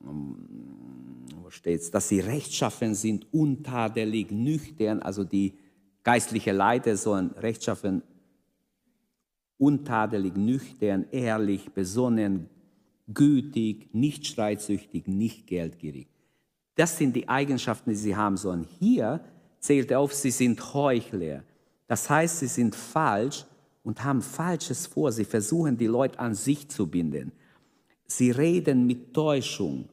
wo 0.00 1.50
steht's, 1.50 1.90
dass 1.90 2.08
sie 2.08 2.20
rechtschaffen 2.20 2.94
sind, 2.94 3.26
untadelig, 3.32 4.30
nüchtern, 4.30 5.00
also 5.00 5.24
die 5.24 5.54
geistliche 6.02 6.52
Leiter 6.52 6.96
sollen 6.96 7.30
rechtschaffen, 7.32 8.02
untadelig, 9.58 10.36
nüchtern, 10.36 11.06
ehrlich, 11.10 11.70
besonnen, 11.72 12.48
gütig, 13.12 13.94
nicht 13.94 14.26
streitsüchtig, 14.26 15.06
nicht 15.06 15.46
geldgierig. 15.46 16.08
Das 16.74 16.98
sind 16.98 17.16
die 17.16 17.28
Eigenschaften, 17.28 17.90
die 17.90 17.96
sie 17.96 18.16
haben 18.16 18.36
sollen. 18.36 18.66
Hier 18.78 19.20
zählt 19.60 19.92
auf, 19.92 20.12
sie 20.12 20.30
sind 20.30 20.74
Heuchler. 20.74 21.42
Das 21.86 22.10
heißt, 22.10 22.40
sie 22.40 22.48
sind 22.48 22.74
falsch 22.74 23.46
und 23.82 24.04
haben 24.04 24.20
Falsches 24.20 24.86
vor. 24.86 25.12
Sie 25.12 25.24
versuchen, 25.24 25.78
die 25.78 25.86
Leute 25.86 26.18
an 26.18 26.34
sich 26.34 26.68
zu 26.68 26.86
binden. 26.86 27.32
Sie 28.06 28.30
reden 28.30 28.86
mit 28.86 29.14
Täuschung. 29.14 29.88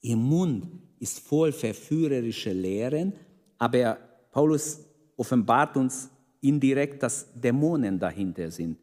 Ihr 0.00 0.16
Mund 0.16 0.66
ist 0.98 1.20
voll 1.20 1.52
verführerischer 1.52 2.54
Lehren, 2.54 3.12
aber 3.58 3.98
Paulus 4.30 4.80
offenbart 5.16 5.76
uns 5.76 6.10
indirekt, 6.48 7.02
dass 7.02 7.26
Dämonen 7.34 7.98
dahinter 7.98 8.50
sind. 8.50 8.78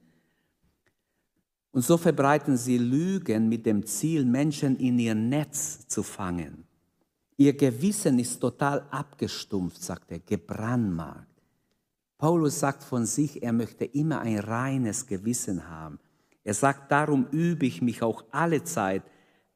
Und 1.71 1.83
so 1.83 1.97
verbreiten 1.97 2.55
sie 2.55 2.77
Lügen 2.77 3.49
mit 3.49 3.65
dem 3.65 3.85
Ziel, 3.85 4.25
Menschen 4.25 4.77
in 4.77 4.99
ihr 4.99 5.15
Netz 5.15 5.87
zu 5.87 6.03
fangen. 6.03 6.65
Ihr 7.35 7.53
Gewissen 7.53 8.19
ist 8.19 8.39
total 8.39 8.85
abgestumpft, 8.91 9.81
sagt 9.81 10.11
er, 10.11 10.19
gebrandmarkt. 10.19 11.27
Paulus 12.19 12.59
sagt 12.59 12.83
von 12.83 13.05
sich, 13.05 13.41
er 13.41 13.51
möchte 13.51 13.85
immer 13.85 14.21
ein 14.21 14.37
reines 14.37 15.07
Gewissen 15.07 15.67
haben. 15.67 15.99
Er 16.43 16.53
sagt, 16.53 16.91
darum 16.91 17.27
übe 17.31 17.65
ich 17.65 17.81
mich 17.81 18.03
auch 18.03 18.23
alle 18.31 18.63
Zeit, 18.63 19.01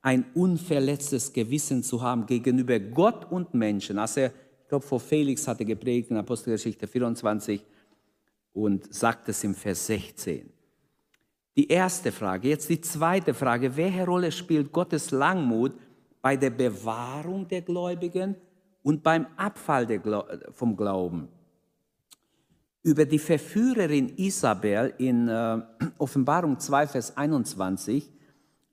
ein 0.02 0.26
unverletztes 0.34 1.34
Gewissen 1.34 1.84
zu 1.84 2.02
haben 2.02 2.26
gegenüber 2.26 2.80
Gott 2.80 3.32
und 3.32 3.54
Menschen. 3.54 4.00
Also 4.00 4.22
er, 4.22 4.34
ich 4.64 4.70
glaube, 4.70 4.86
vor 4.86 5.00
Felix 5.00 5.48
hat 5.48 5.60
er 5.60 5.66
geprägt 5.66 6.10
in 6.10 6.18
Apostelgeschichte 6.18 6.88
24 6.88 7.64
und 8.58 8.92
sagt 8.92 9.30
es 9.30 9.44
im 9.44 9.54
Vers 9.54 9.86
16. 9.86 10.50
Die 11.56 11.68
erste 11.68 12.12
Frage. 12.12 12.50
Jetzt 12.50 12.70
die 12.70 12.82
zweite 12.82 13.36
Frage. 13.36 13.78
Welche 13.78 14.04
Rolle 14.04 14.32
spielt 14.32 14.72
Gottes 14.72 15.12
Langmut 15.12 15.74
bei 16.22 16.36
der 16.36 16.50
Bewahrung 16.50 17.48
der 17.48 17.62
Gläubigen 17.62 18.36
und 18.82 19.04
beim 19.04 19.28
Abfall 19.38 19.86
vom 20.52 20.76
Glauben. 20.76 21.28
Über 22.82 23.06
die 23.06 23.20
Verführerin 23.20 24.14
Isabel 24.18 24.94
in 24.98 25.28
äh, 25.28 25.62
Offenbarung 26.00 26.60
2, 26.60 26.88
Vers 26.88 27.16
21, 27.16 28.12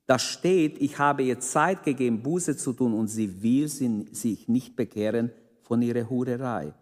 da 0.06 0.18
steht, 0.18 0.80
ich 0.80 0.98
habe 0.98 1.24
ihr 1.24 1.40
Zeit 1.40 1.82
gegeben, 1.82 2.22
Buße 2.22 2.56
zu 2.56 2.72
tun 2.72 2.94
und 2.94 3.08
sie 3.08 3.42
will 3.42 3.68
sich 3.68 4.48
nicht 4.48 4.76
bekehren 4.76 5.30
von 5.62 5.82
ihrer 5.82 6.08
Hurerei. 6.08 6.72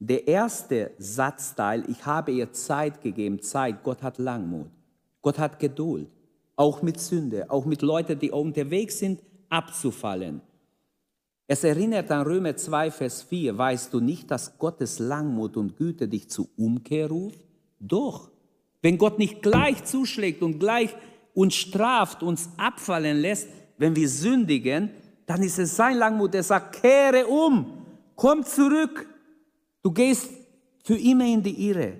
Der 0.00 0.28
erste 0.28 0.92
Satzteil, 0.98 1.84
ich 1.88 2.06
habe 2.06 2.30
ihr 2.30 2.52
Zeit 2.52 3.02
gegeben, 3.02 3.42
zeigt, 3.42 3.82
Gott 3.82 4.02
hat 4.02 4.18
Langmut. 4.18 4.70
Gott 5.22 5.38
hat 5.38 5.58
Geduld. 5.58 6.08
Auch 6.54 6.82
mit 6.82 7.00
Sünde, 7.00 7.50
auch 7.50 7.64
mit 7.64 7.82
Leuten, 7.82 8.18
die 8.18 8.30
unterwegs 8.30 8.98
sind, 8.98 9.22
abzufallen. 9.48 10.40
Es 11.50 11.64
erinnert 11.64 12.10
an 12.10 12.26
Römer 12.26 12.56
2, 12.56 12.90
Vers 12.90 13.22
4. 13.22 13.56
Weißt 13.56 13.92
du 13.94 14.00
nicht, 14.00 14.30
dass 14.30 14.58
Gottes 14.58 14.98
Langmut 14.98 15.56
und 15.56 15.76
Güte 15.76 16.06
dich 16.06 16.28
zur 16.28 16.48
Umkehr 16.56 17.08
ruft? 17.08 17.40
Doch. 17.80 18.30
Wenn 18.82 18.98
Gott 18.98 19.18
nicht 19.18 19.42
gleich 19.42 19.82
zuschlägt 19.84 20.42
und 20.42 20.58
gleich 20.58 20.94
uns 21.34 21.54
straft, 21.54 22.22
uns 22.22 22.50
abfallen 22.58 23.16
lässt, 23.16 23.48
wenn 23.78 23.96
wir 23.96 24.08
sündigen, 24.08 24.90
dann 25.26 25.42
ist 25.42 25.58
es 25.58 25.74
sein 25.74 25.96
Langmut, 25.96 26.34
der 26.34 26.42
sagt, 26.42 26.82
kehre 26.82 27.26
um, 27.26 27.66
komm 28.14 28.44
zurück. 28.44 29.07
Du 29.82 29.92
gehst 29.92 30.30
für 30.84 30.96
immer 30.96 31.26
in 31.26 31.42
die 31.42 31.68
Irre. 31.68 31.98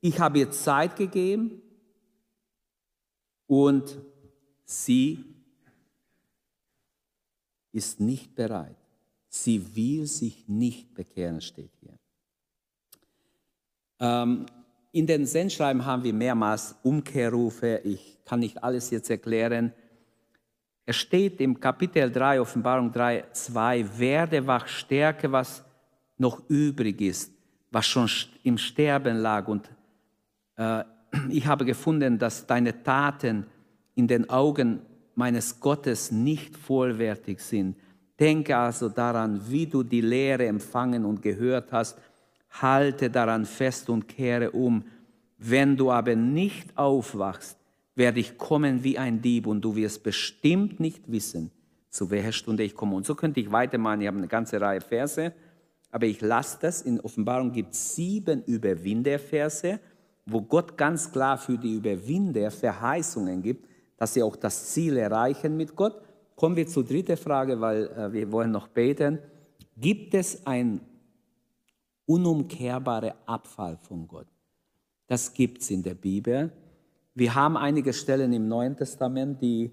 Ich 0.00 0.18
habe 0.20 0.38
ihr 0.38 0.50
Zeit 0.50 0.96
gegeben 0.96 1.62
und 3.46 3.98
sie 4.64 5.24
ist 7.72 8.00
nicht 8.00 8.34
bereit. 8.34 8.76
Sie 9.28 9.76
will 9.76 10.06
sich 10.06 10.48
nicht 10.48 10.94
bekehren, 10.94 11.40
steht 11.40 11.72
hier. 11.80 11.98
Ähm, 14.00 14.46
in 14.92 15.06
den 15.06 15.26
Sendschreiben 15.26 15.84
haben 15.84 16.02
wir 16.04 16.14
mehrmals 16.14 16.74
Umkehrrufe. 16.82 17.80
Ich 17.84 18.18
kann 18.24 18.40
nicht 18.40 18.62
alles 18.62 18.90
jetzt 18.90 19.10
erklären. 19.10 19.72
Es 20.86 20.96
steht 20.96 21.40
im 21.40 21.58
Kapitel 21.60 22.10
3, 22.10 22.40
Offenbarung 22.40 22.92
3, 22.92 23.24
2, 23.32 23.98
werde 23.98 24.46
wach, 24.46 24.66
stärke, 24.68 25.30
was 25.30 25.64
noch 26.18 26.42
übrig 26.48 27.00
ist, 27.00 27.32
was 27.70 27.86
schon 27.86 28.08
im 28.42 28.58
Sterben 28.58 29.18
lag. 29.18 29.48
Und 29.48 29.70
äh, 30.56 30.84
ich 31.28 31.46
habe 31.46 31.64
gefunden, 31.64 32.18
dass 32.18 32.46
deine 32.46 32.82
Taten 32.82 33.46
in 33.94 34.06
den 34.06 34.28
Augen 34.30 34.80
meines 35.14 35.58
Gottes 35.60 36.12
nicht 36.12 36.56
vollwertig 36.56 37.40
sind. 37.40 37.76
Denke 38.18 38.56
also 38.56 38.88
daran, 38.88 39.40
wie 39.48 39.66
du 39.66 39.82
die 39.82 40.00
Lehre 40.00 40.46
empfangen 40.46 41.04
und 41.04 41.20
gehört 41.20 41.72
hast. 41.72 41.98
Halte 42.50 43.10
daran 43.10 43.44
fest 43.44 43.90
und 43.90 44.08
kehre 44.08 44.50
um. 44.52 44.84
Wenn 45.38 45.76
du 45.76 45.90
aber 45.90 46.16
nicht 46.16 46.76
aufwachst, 46.78 47.58
werde 47.94 48.20
ich 48.20 48.38
kommen 48.38 48.84
wie 48.84 48.98
ein 48.98 49.20
Dieb 49.20 49.46
und 49.46 49.62
du 49.62 49.74
wirst 49.74 50.02
bestimmt 50.02 50.80
nicht 50.80 51.10
wissen, 51.10 51.50
zu 51.90 52.10
welcher 52.10 52.32
Stunde 52.32 52.62
ich 52.62 52.74
komme. 52.74 52.94
Und 52.94 53.06
so 53.06 53.14
könnte 53.14 53.40
ich 53.40 53.50
weitermachen. 53.50 54.00
Ich 54.02 54.06
habe 54.06 54.18
eine 54.18 54.28
ganze 54.28 54.60
Reihe 54.60 54.80
Verse, 54.80 55.32
aber 55.96 56.04
ich 56.04 56.20
lasse 56.20 56.58
das. 56.60 56.82
In 56.82 57.00
Offenbarung 57.00 57.52
gibt 57.52 57.72
es 57.72 57.94
sieben 57.94 58.42
Überwinderverse, 58.44 59.80
wo 60.26 60.42
Gott 60.42 60.76
ganz 60.76 61.10
klar 61.10 61.38
für 61.38 61.56
die 61.56 61.72
Überwinder 61.72 62.50
Verheißungen 62.50 63.40
gibt, 63.40 63.66
dass 63.96 64.12
sie 64.12 64.22
auch 64.22 64.36
das 64.36 64.74
Ziel 64.74 64.98
erreichen 64.98 65.56
mit 65.56 65.74
Gott. 65.74 65.98
Kommen 66.34 66.54
wir 66.54 66.66
zur 66.66 66.84
dritten 66.84 67.16
Frage, 67.16 67.58
weil 67.62 67.86
äh, 67.86 68.12
wir 68.12 68.30
wollen 68.30 68.50
noch 68.50 68.68
beten. 68.68 69.20
Gibt 69.74 70.12
es 70.12 70.46
ein 70.46 70.82
unumkehrbaren 72.04 73.14
Abfall 73.24 73.78
von 73.78 74.06
Gott? 74.06 74.26
Das 75.06 75.32
gibt 75.32 75.62
es 75.62 75.70
in 75.70 75.82
der 75.82 75.94
Bibel. 75.94 76.52
Wir 77.14 77.34
haben 77.34 77.56
einige 77.56 77.94
Stellen 77.94 78.34
im 78.34 78.48
Neuen 78.48 78.76
Testament, 78.76 79.40
die 79.40 79.70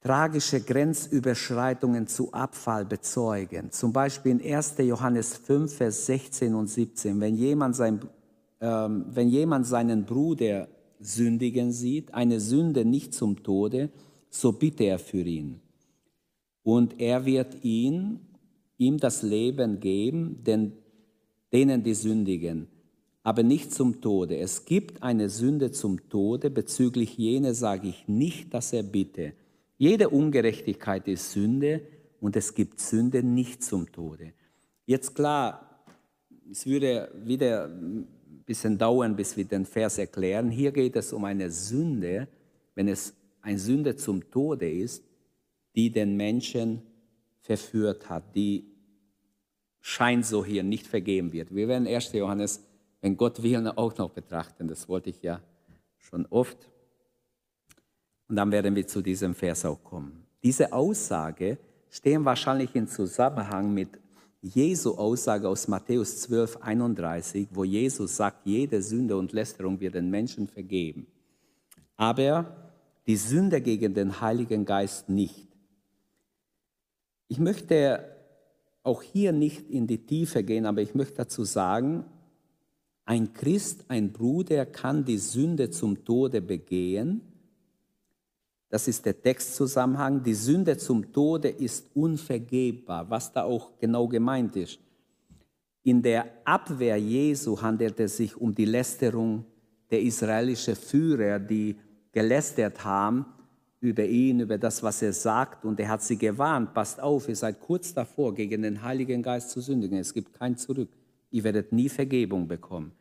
tragische 0.00 0.60
Grenzüberschreitungen 0.60 2.06
zu 2.06 2.32
Abfall 2.32 2.84
bezeugen. 2.84 3.70
Zum 3.70 3.92
Beispiel 3.92 4.32
in 4.32 4.54
1. 4.54 4.76
Johannes 4.78 5.36
5, 5.36 5.74
Vers 5.74 6.06
16 6.06 6.54
und 6.54 6.68
17. 6.68 7.20
Wenn 7.20 7.36
jemand, 7.36 7.76
sein, 7.76 8.00
ähm, 8.60 9.04
wenn 9.08 9.28
jemand 9.28 9.66
seinen 9.66 10.06
Bruder 10.06 10.68
sündigen 11.00 11.72
sieht, 11.72 12.14
eine 12.14 12.40
Sünde 12.40 12.84
nicht 12.84 13.14
zum 13.14 13.42
Tode, 13.42 13.90
so 14.30 14.52
bitte 14.52 14.84
er 14.84 14.98
für 14.98 15.22
ihn. 15.22 15.60
Und 16.62 17.00
er 17.00 17.26
wird 17.26 17.62
ihn, 17.64 18.20
ihm 18.78 18.98
das 18.98 19.22
Leben 19.22 19.80
geben, 19.80 20.42
denn 20.44 20.72
denen 21.52 21.82
die 21.82 21.94
sündigen, 21.94 22.68
aber 23.22 23.42
nicht 23.42 23.72
zum 23.72 24.00
Tode. 24.00 24.38
Es 24.38 24.64
gibt 24.64 25.02
eine 25.02 25.28
Sünde 25.28 25.72
zum 25.72 26.08
Tode, 26.08 26.48
bezüglich 26.48 27.18
jene 27.18 27.54
sage 27.54 27.88
ich 27.88 28.08
nicht, 28.08 28.54
dass 28.54 28.72
er 28.72 28.82
bitte. 28.82 29.32
Jede 29.80 30.10
Ungerechtigkeit 30.10 31.08
ist 31.08 31.32
Sünde 31.32 31.80
und 32.20 32.36
es 32.36 32.52
gibt 32.52 32.80
Sünde 32.80 33.22
nicht 33.22 33.64
zum 33.64 33.90
Tode. 33.90 34.34
Jetzt 34.84 35.14
klar, 35.14 35.82
es 36.50 36.66
würde 36.66 37.10
wieder 37.24 37.64
ein 37.64 38.06
bisschen 38.44 38.76
dauern, 38.76 39.16
bis 39.16 39.38
wir 39.38 39.46
den 39.46 39.64
Vers 39.64 39.96
erklären. 39.96 40.50
Hier 40.50 40.70
geht 40.72 40.96
es 40.96 41.14
um 41.14 41.24
eine 41.24 41.50
Sünde, 41.50 42.28
wenn 42.74 42.88
es 42.88 43.14
eine 43.40 43.58
Sünde 43.58 43.96
zum 43.96 44.30
Tode 44.30 44.70
ist, 44.70 45.02
die 45.74 45.90
den 45.90 46.14
Menschen 46.14 46.82
verführt 47.40 48.10
hat, 48.10 48.36
die 48.36 48.66
scheint 49.80 50.26
so 50.26 50.44
hier 50.44 50.62
nicht 50.62 50.86
vergeben 50.86 51.32
wird. 51.32 51.54
Wir 51.54 51.68
werden 51.68 51.86
1. 51.86 52.12
Johannes, 52.12 52.62
wenn 53.00 53.16
Gott 53.16 53.42
will, 53.42 53.66
auch 53.68 53.96
noch 53.96 54.10
betrachten. 54.10 54.68
Das 54.68 54.90
wollte 54.90 55.08
ich 55.08 55.22
ja 55.22 55.40
schon 55.96 56.26
oft. 56.26 56.69
Und 58.30 58.36
dann 58.36 58.52
werden 58.52 58.76
wir 58.76 58.86
zu 58.86 59.02
diesem 59.02 59.34
Vers 59.34 59.64
auch 59.64 59.82
kommen. 59.82 60.24
Diese 60.40 60.72
Aussage 60.72 61.58
stehen 61.90 62.24
wahrscheinlich 62.24 62.72
in 62.76 62.86
Zusammenhang 62.86 63.74
mit 63.74 63.88
Jesu 64.40 64.94
Aussage 64.94 65.48
aus 65.48 65.66
Matthäus 65.66 66.20
12, 66.20 66.58
31, 66.58 67.48
wo 67.50 67.64
Jesus 67.64 68.16
sagt, 68.16 68.46
jede 68.46 68.80
Sünde 68.82 69.16
und 69.16 69.32
Lästerung 69.32 69.80
wird 69.80 69.96
den 69.96 70.08
Menschen 70.08 70.46
vergeben. 70.46 71.08
Aber 71.96 72.70
die 73.08 73.16
Sünde 73.16 73.60
gegen 73.60 73.94
den 73.94 74.20
Heiligen 74.20 74.64
Geist 74.64 75.08
nicht. 75.08 75.48
Ich 77.26 77.40
möchte 77.40 78.16
auch 78.84 79.02
hier 79.02 79.32
nicht 79.32 79.68
in 79.68 79.88
die 79.88 80.06
Tiefe 80.06 80.44
gehen, 80.44 80.66
aber 80.66 80.82
ich 80.82 80.94
möchte 80.94 81.16
dazu 81.16 81.42
sagen, 81.42 82.04
ein 83.04 83.32
Christ, 83.32 83.86
ein 83.88 84.12
Bruder 84.12 84.66
kann 84.66 85.04
die 85.04 85.18
Sünde 85.18 85.70
zum 85.70 86.04
Tode 86.04 86.40
begehen, 86.40 87.22
das 88.70 88.86
ist 88.86 89.04
der 89.04 89.20
Textzusammenhang. 89.20 90.22
Die 90.22 90.34
Sünde 90.34 90.76
zum 90.76 91.12
Tode 91.12 91.48
ist 91.48 91.90
unvergebbar, 91.94 93.10
was 93.10 93.32
da 93.32 93.42
auch 93.42 93.76
genau 93.78 94.06
gemeint 94.06 94.54
ist. 94.54 94.78
In 95.82 96.00
der 96.00 96.26
Abwehr 96.44 96.96
Jesu 96.96 97.60
handelt 97.60 97.98
es 97.98 98.16
sich 98.16 98.36
um 98.36 98.54
die 98.54 98.66
Lästerung 98.66 99.44
der 99.90 100.00
israelischen 100.02 100.76
Führer, 100.76 101.40
die 101.40 101.76
gelästert 102.12 102.84
haben 102.84 103.26
über 103.80 104.04
ihn, 104.04 104.40
über 104.40 104.56
das, 104.56 104.82
was 104.82 105.02
er 105.02 105.12
sagt. 105.12 105.64
Und 105.64 105.80
er 105.80 105.88
hat 105.88 106.02
sie 106.02 106.16
gewarnt, 106.16 106.72
passt 106.72 107.00
auf, 107.00 107.28
ihr 107.28 107.36
seid 107.36 107.58
kurz 107.60 107.92
davor, 107.92 108.34
gegen 108.34 108.62
den 108.62 108.82
Heiligen 108.82 109.22
Geist 109.22 109.50
zu 109.50 109.60
sündigen. 109.60 109.98
Es 109.98 110.14
gibt 110.14 110.32
kein 110.34 110.56
Zurück. 110.56 110.90
Ihr 111.30 111.42
werdet 111.42 111.72
nie 111.72 111.88
Vergebung 111.88 112.46
bekommen. 112.46 112.92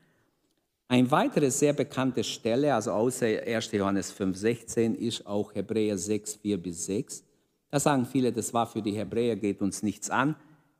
Eine 0.91 1.11
weitere 1.11 1.51
sehr 1.51 1.73
bekannte 1.73 2.23
Stelle, 2.23 2.73
also 2.73 2.91
außer 2.91 3.27
1. 3.27 3.71
Johannes 3.73 4.11
5, 4.11 4.35
16, 4.35 4.95
ist 4.95 5.23
auch 5.27 5.53
Hebräer 5.53 5.95
6, 5.95 6.37
4 6.37 6.57
bis 6.57 6.87
6. 6.87 7.23
Da 7.69 7.79
sagen 7.79 8.07
viele, 8.07 8.33
das 8.33 8.55
war 8.55 8.65
für 8.65 8.81
die 8.81 8.93
Hebräer, 8.93 9.35
geht 9.35 9.61
uns 9.61 9.83
nichts 9.83 10.09
an. 10.09 10.35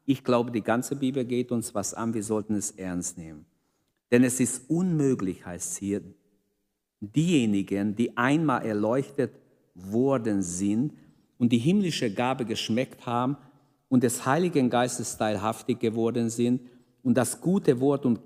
Ich 0.05 0.23
glaube, 0.23 0.49
die 0.49 0.63
ganze 0.63 0.95
Bibel 0.95 1.23
geht 1.25 1.51
uns 1.51 1.75
was 1.75 1.93
an, 1.93 2.15
wir 2.15 2.23
sollten 2.23 2.55
es 2.55 2.71
ernst 2.71 3.19
nehmen. 3.19 3.45
Denn 4.09 4.23
es 4.23 4.39
ist 4.39 4.67
unmöglich, 4.67 5.45
heißt 5.45 5.77
hier, 5.77 6.01
diejenigen, 7.01 7.95
die 7.95 8.17
einmal 8.17 8.65
erleuchtet 8.65 9.33
worden 9.75 10.41
sind 10.41 10.93
und 11.37 11.51
die 11.51 11.59
himmlische 11.59 12.11
Gabe 12.11 12.45
geschmeckt 12.45 13.05
haben 13.05 13.37
und 13.89 14.01
des 14.01 14.25
Heiligen 14.25 14.71
Geistes 14.71 15.17
teilhaftig 15.17 15.79
geworden 15.79 16.31
sind 16.31 16.61
und 17.03 17.13
das 17.13 17.39
gute 17.39 17.79
Wort 17.79 18.07
und 18.07 18.19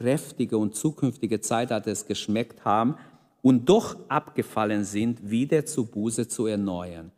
kräftige 0.00 0.56
und 0.56 0.74
zukünftige 0.74 1.42
Zeitalter 1.42 1.90
es 1.90 2.06
geschmeckt 2.06 2.64
haben 2.64 2.96
und 3.42 3.68
doch 3.68 4.08
abgefallen 4.08 4.84
sind, 4.84 5.30
wieder 5.30 5.66
zu 5.66 5.84
Buße 5.84 6.26
zu 6.26 6.46
erneuern, 6.46 7.12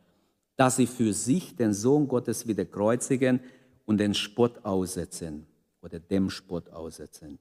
dass 0.57 0.75
sie 0.75 0.87
für 0.87 1.13
sich 1.13 1.55
den 1.55 1.73
Sohn 1.73 2.09
Gottes 2.09 2.45
wieder 2.45 2.65
kreuzigen 2.65 3.39
und 3.85 3.99
den 3.99 4.13
Spott 4.13 4.65
aussetzen 4.65 5.47
oder 5.81 5.99
dem 5.99 6.29
Spott 6.29 6.69
aussetzen. 6.71 7.39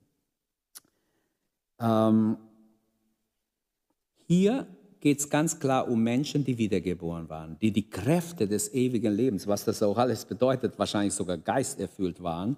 Ähm, 1.80 2.36
hier 4.28 4.68
geht 5.00 5.18
es 5.18 5.28
ganz 5.28 5.58
klar 5.58 5.88
um 5.88 6.00
Menschen, 6.00 6.44
die 6.44 6.56
wiedergeboren 6.56 7.28
waren, 7.28 7.58
die 7.60 7.72
die 7.72 7.90
Kräfte 7.90 8.46
des 8.46 8.72
ewigen 8.72 9.12
Lebens, 9.12 9.48
was 9.48 9.64
das 9.64 9.82
auch 9.82 9.98
alles 9.98 10.24
bedeutet, 10.24 10.78
wahrscheinlich 10.78 11.14
sogar 11.14 11.36
geisterfüllt 11.36 12.22
waren, 12.22 12.56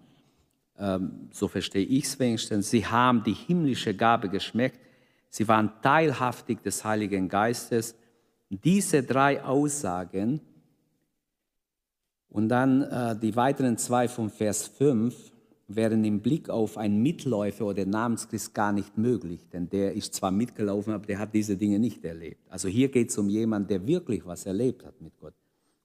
so 1.30 1.48
verstehe 1.48 1.84
ich 1.84 2.04
es 2.04 2.18
wenigstens, 2.18 2.70
sie 2.70 2.84
haben 2.84 3.22
die 3.22 3.32
himmlische 3.32 3.94
Gabe 3.94 4.28
geschmeckt, 4.28 4.80
sie 5.30 5.46
waren 5.46 5.70
teilhaftig 5.82 6.62
des 6.62 6.84
Heiligen 6.84 7.28
Geistes. 7.28 7.94
Diese 8.50 9.02
drei 9.02 9.42
Aussagen 9.42 10.40
und 12.28 12.48
dann 12.48 12.82
äh, 12.82 13.16
die 13.16 13.36
weiteren 13.36 13.78
zwei 13.78 14.08
vom 14.08 14.28
Vers 14.28 14.66
5 14.66 15.14
wären 15.68 16.04
im 16.04 16.20
Blick 16.20 16.50
auf 16.50 16.76
einen 16.76 17.00
Mitläufer 17.02 17.66
oder 17.66 17.86
Namenschrist 17.86 18.52
gar 18.52 18.72
nicht 18.72 18.98
möglich, 18.98 19.40
denn 19.52 19.68
der 19.68 19.94
ist 19.94 20.14
zwar 20.14 20.30
mitgelaufen, 20.30 20.92
aber 20.92 21.06
der 21.06 21.18
hat 21.20 21.32
diese 21.32 21.56
Dinge 21.56 21.78
nicht 21.78 22.04
erlebt. 22.04 22.40
Also 22.50 22.68
hier 22.68 22.88
geht 22.90 23.10
es 23.10 23.18
um 23.18 23.28
jemanden, 23.28 23.68
der 23.68 23.86
wirklich 23.86 24.26
was 24.26 24.46
erlebt 24.46 24.84
hat 24.84 25.00
mit 25.00 25.16
Gott. 25.18 25.34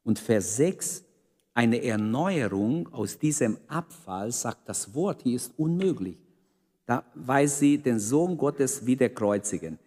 Und 0.04 0.20
Vers 0.20 0.58
6 0.58 1.06
eine 1.60 1.84
Erneuerung 1.84 2.88
aus 2.94 3.20
diesem 3.20 3.58
Abfall, 3.68 4.32
sagt 4.32 4.70
das 4.70 4.94
Wort, 4.94 5.24
hier 5.24 5.36
ist 5.36 5.52
unmöglich, 5.58 6.18
da, 6.86 7.04
weil 7.14 7.50
sie 7.50 7.78
den 7.78 8.00
Sohn 8.00 8.38
Gottes 8.38 8.86
wieder 8.86 9.10
kreuzigen. 9.10 9.78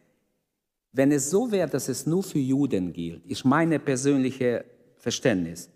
Wenn 0.92 1.10
es 1.12 1.30
so 1.30 1.50
wäre, 1.50 1.70
dass 1.70 1.88
es 1.88 2.04
nur 2.04 2.22
für 2.24 2.40
Juden 2.40 2.92
gilt, 2.92 3.24
ist 3.24 3.46
meine 3.46 3.78
persönliche 3.78 4.66
Verständnis, 4.98 5.70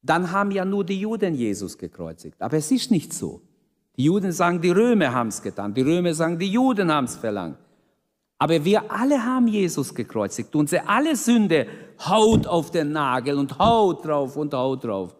dann 0.00 0.32
haben 0.32 0.50
ja 0.50 0.64
nur 0.64 0.82
die 0.82 0.98
Juden 0.98 1.34
Jesus 1.34 1.76
gekreuzigt. 1.76 2.40
Aber 2.40 2.56
es 2.56 2.70
ist 2.70 2.90
nicht 2.90 3.12
so. 3.12 3.42
Die 3.98 4.04
Juden 4.04 4.32
sagen, 4.32 4.62
die 4.62 4.70
Römer 4.70 5.12
haben 5.12 5.28
es 5.28 5.42
getan. 5.42 5.74
Die 5.74 5.82
Römer 5.82 6.14
sagen, 6.14 6.38
die 6.38 6.50
Juden 6.50 6.90
haben 6.90 7.04
es 7.04 7.16
verlangt. 7.16 7.58
Aber 8.38 8.64
wir 8.64 8.90
alle 8.90 9.22
haben 9.22 9.46
Jesus 9.46 9.94
gekreuzigt. 9.94 10.56
Unsere 10.56 10.88
alle 10.88 11.16
Sünde 11.16 11.66
haut 11.98 12.46
auf 12.46 12.70
den 12.70 12.92
Nagel 12.92 13.36
und 13.36 13.58
haut 13.58 14.06
drauf 14.06 14.36
und 14.36 14.54
haut 14.54 14.84
drauf. 14.84 15.17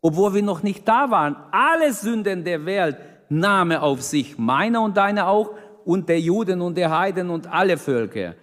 Obwohl 0.00 0.34
wir 0.34 0.42
noch 0.42 0.62
nicht 0.62 0.86
da 0.86 1.10
waren. 1.10 1.36
Alle 1.50 1.92
Sünden 1.92 2.44
der 2.44 2.64
Welt 2.64 2.96
nahm 3.28 3.70
er 3.70 3.82
auf 3.82 4.02
sich. 4.02 4.38
Meine 4.38 4.80
und 4.80 4.96
deine 4.96 5.26
auch 5.26 5.50
und 5.84 6.08
der 6.08 6.20
Juden 6.20 6.60
und 6.60 6.76
der 6.76 6.96
Heiden 6.96 7.30
und 7.30 7.46
alle 7.46 7.76
Völker. 7.76 8.34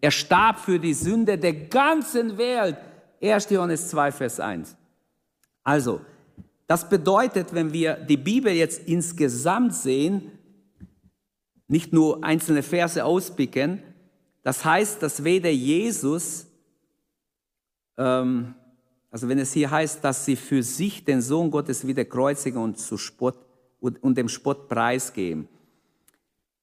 Er 0.00 0.10
starb 0.10 0.58
für 0.58 0.78
die 0.78 0.94
Sünde 0.94 1.38
der 1.38 1.54
ganzen 1.54 2.36
Welt. 2.36 2.76
1. 3.22 3.50
Johannes 3.50 3.88
2, 3.88 4.12
Vers 4.12 4.40
1. 4.40 4.76
Also, 5.62 6.00
das 6.66 6.88
bedeutet, 6.88 7.54
wenn 7.54 7.72
wir 7.72 7.94
die 7.94 8.16
Bibel 8.16 8.52
jetzt 8.52 8.88
insgesamt 8.88 9.74
sehen, 9.74 10.32
nicht 11.68 11.92
nur 11.92 12.24
einzelne 12.24 12.62
Verse 12.62 13.04
auspicken. 13.04 13.82
Das 14.42 14.64
heißt, 14.64 15.02
dass 15.02 15.22
weder 15.22 15.50
Jesus, 15.50 16.46
ähm, 17.96 18.54
also 19.12 19.28
wenn 19.28 19.38
es 19.38 19.52
hier 19.52 19.70
heißt, 19.70 20.02
dass 20.02 20.24
sie 20.24 20.36
für 20.36 20.62
sich 20.62 21.04
den 21.04 21.20
Sohn 21.20 21.50
Gottes 21.50 21.86
wieder 21.86 22.04
kreuzigen 22.06 22.62
und, 22.62 22.78
zu 22.78 22.96
Spott, 22.96 23.36
und, 23.78 24.02
und 24.02 24.16
dem 24.16 24.28
Spott 24.28 24.68
preisgeben, 24.68 25.48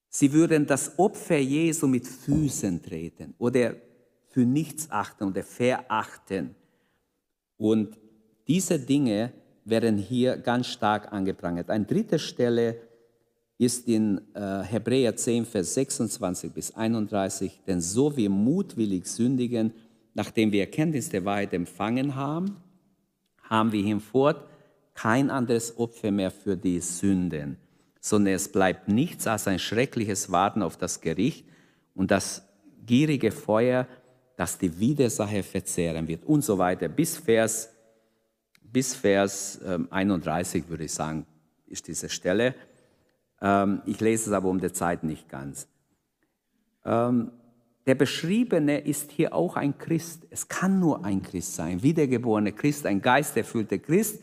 sie 0.10 0.34
würden 0.34 0.66
das 0.66 0.97
Opfer 0.97 1.38
Jesu 1.38 1.88
mit 1.88 2.08
Füßen 2.08 2.82
treten 2.82 3.36
oder 3.38 3.76
für 4.30 4.41
nichts 4.41 4.89
achten 4.89 5.26
oder 5.26 5.43
verachten. 5.43 6.56
Und 7.58 7.95
diese 8.47 8.80
Dinge 8.80 9.32
werden 9.64 10.00
hier 10.00 10.36
ganz 10.38 10.68
stark 10.68 11.14
angeprangert. 11.14 11.70
Eine 11.70 11.86
dritte 11.86 12.18
Stelle 12.18 12.82
ist 13.60 13.88
in 13.88 14.22
äh, 14.34 14.64
Hebräer 14.64 15.16
10, 15.16 15.45
Vers 15.45 15.76
26 15.76 16.52
bis 16.52 16.76
31, 16.76 17.62
denn 17.68 17.80
so 17.80 18.18
wir 18.18 18.32
mutwillig 18.32 19.06
sündigen, 19.06 19.72
nachdem 20.20 20.51
wir 20.51 20.59
Erkenntnis 20.59 21.07
der 21.07 21.24
Wahrheit 21.24 21.53
empfangen 21.53 22.13
haben, 22.15 22.57
haben 23.41 23.72
wir 23.72 23.82
hinfort 23.82 24.45
kein 24.93 25.30
anderes 25.30 25.78
Opfer 25.80 26.11
mehr 26.11 26.30
für 26.30 26.57
die 26.57 26.82
Sünden, 26.82 27.55
sondern 28.01 28.34
es 28.34 28.51
bleibt 28.51 28.89
nichts 28.89 29.28
als 29.28 29.47
ein 29.47 29.59
schreckliches 29.59 30.30
Warten 30.30 30.61
auf 30.61 30.76
das 30.76 30.99
Gericht 30.99 31.45
und 31.95 32.11
das 32.11 32.43
gierige 32.86 33.32
Feuer, 33.32 33.88
das 34.36 34.57
die 34.57 34.78
Widersache 34.78 35.41
verzehren 35.41 36.09
wird 36.09 36.26
und 36.26 36.43
so 36.43 36.57
weiter. 36.57 36.89
Bis 36.89 37.15
Vers, 37.15 37.70
bis 38.61 38.95
Vers 38.95 39.61
31 39.89 40.63
ähm, 40.63 40.70
würde 40.70 40.84
ich 40.84 40.93
sagen, 40.93 41.26
ist 41.65 41.88
diese 41.88 42.09
Stelle. 42.09 42.55
Ähm, 43.39 43.82
ich 43.86 44.01
lese 44.01 44.32
es 44.32 44.36
aber 44.36 44.49
um 44.49 44.59
die 44.59 44.74
Zeit 44.74 45.05
nicht 45.05 45.30
ganz. 45.30 45.70
Der 47.86 47.95
Beschriebene 47.95 48.80
ist 48.80 49.11
hier 49.11 49.34
auch 49.34 49.55
ein 49.55 49.77
Christ. 49.77 50.27
Es 50.30 50.47
kann 50.47 50.80
nur 50.80 51.05
ein 51.05 51.21
Christ 51.21 51.55
sein, 51.55 51.82
wiedergeborene 51.82 52.51
Christ, 52.51 52.86
ein 52.86 53.01
geisterfüllter 53.01 53.77
Christ. 53.77 54.21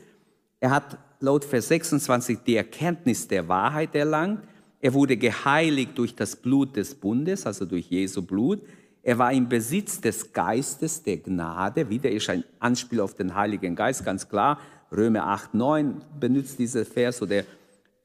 Er 0.60 0.70
hat 0.70 0.98
laut 1.20 1.44
Vers 1.44 1.68
26 1.68 2.38
die 2.46 2.56
Erkenntnis 2.56 3.28
der 3.28 3.48
Wahrheit 3.48 3.94
erlangt. 3.94 4.42
Er 4.80 4.94
wurde 4.94 5.16
geheiligt 5.16 5.96
durch 5.96 6.14
das 6.14 6.36
Blut 6.36 6.76
des 6.76 6.94
Bundes, 6.94 7.46
also 7.46 7.64
durch 7.64 7.86
Jesu 7.88 8.22
Blut. 8.22 8.60
Er 9.02 9.18
war 9.18 9.32
im 9.32 9.48
Besitz 9.48 10.00
des 10.00 10.32
Geistes 10.32 11.02
der 11.02 11.18
Gnade. 11.18 11.88
Wieder 11.88 12.10
ist 12.10 12.28
ein 12.28 12.44
Anspiel 12.58 13.00
auf 13.00 13.14
den 13.14 13.34
Heiligen 13.34 13.74
Geist, 13.74 14.04
ganz 14.04 14.28
klar. 14.28 14.60
Römer 14.92 15.26
8, 15.26 15.54
9 15.54 16.02
benutzt 16.20 16.58
diese 16.58 16.84
Vers 16.84 17.22
oder 17.22 17.42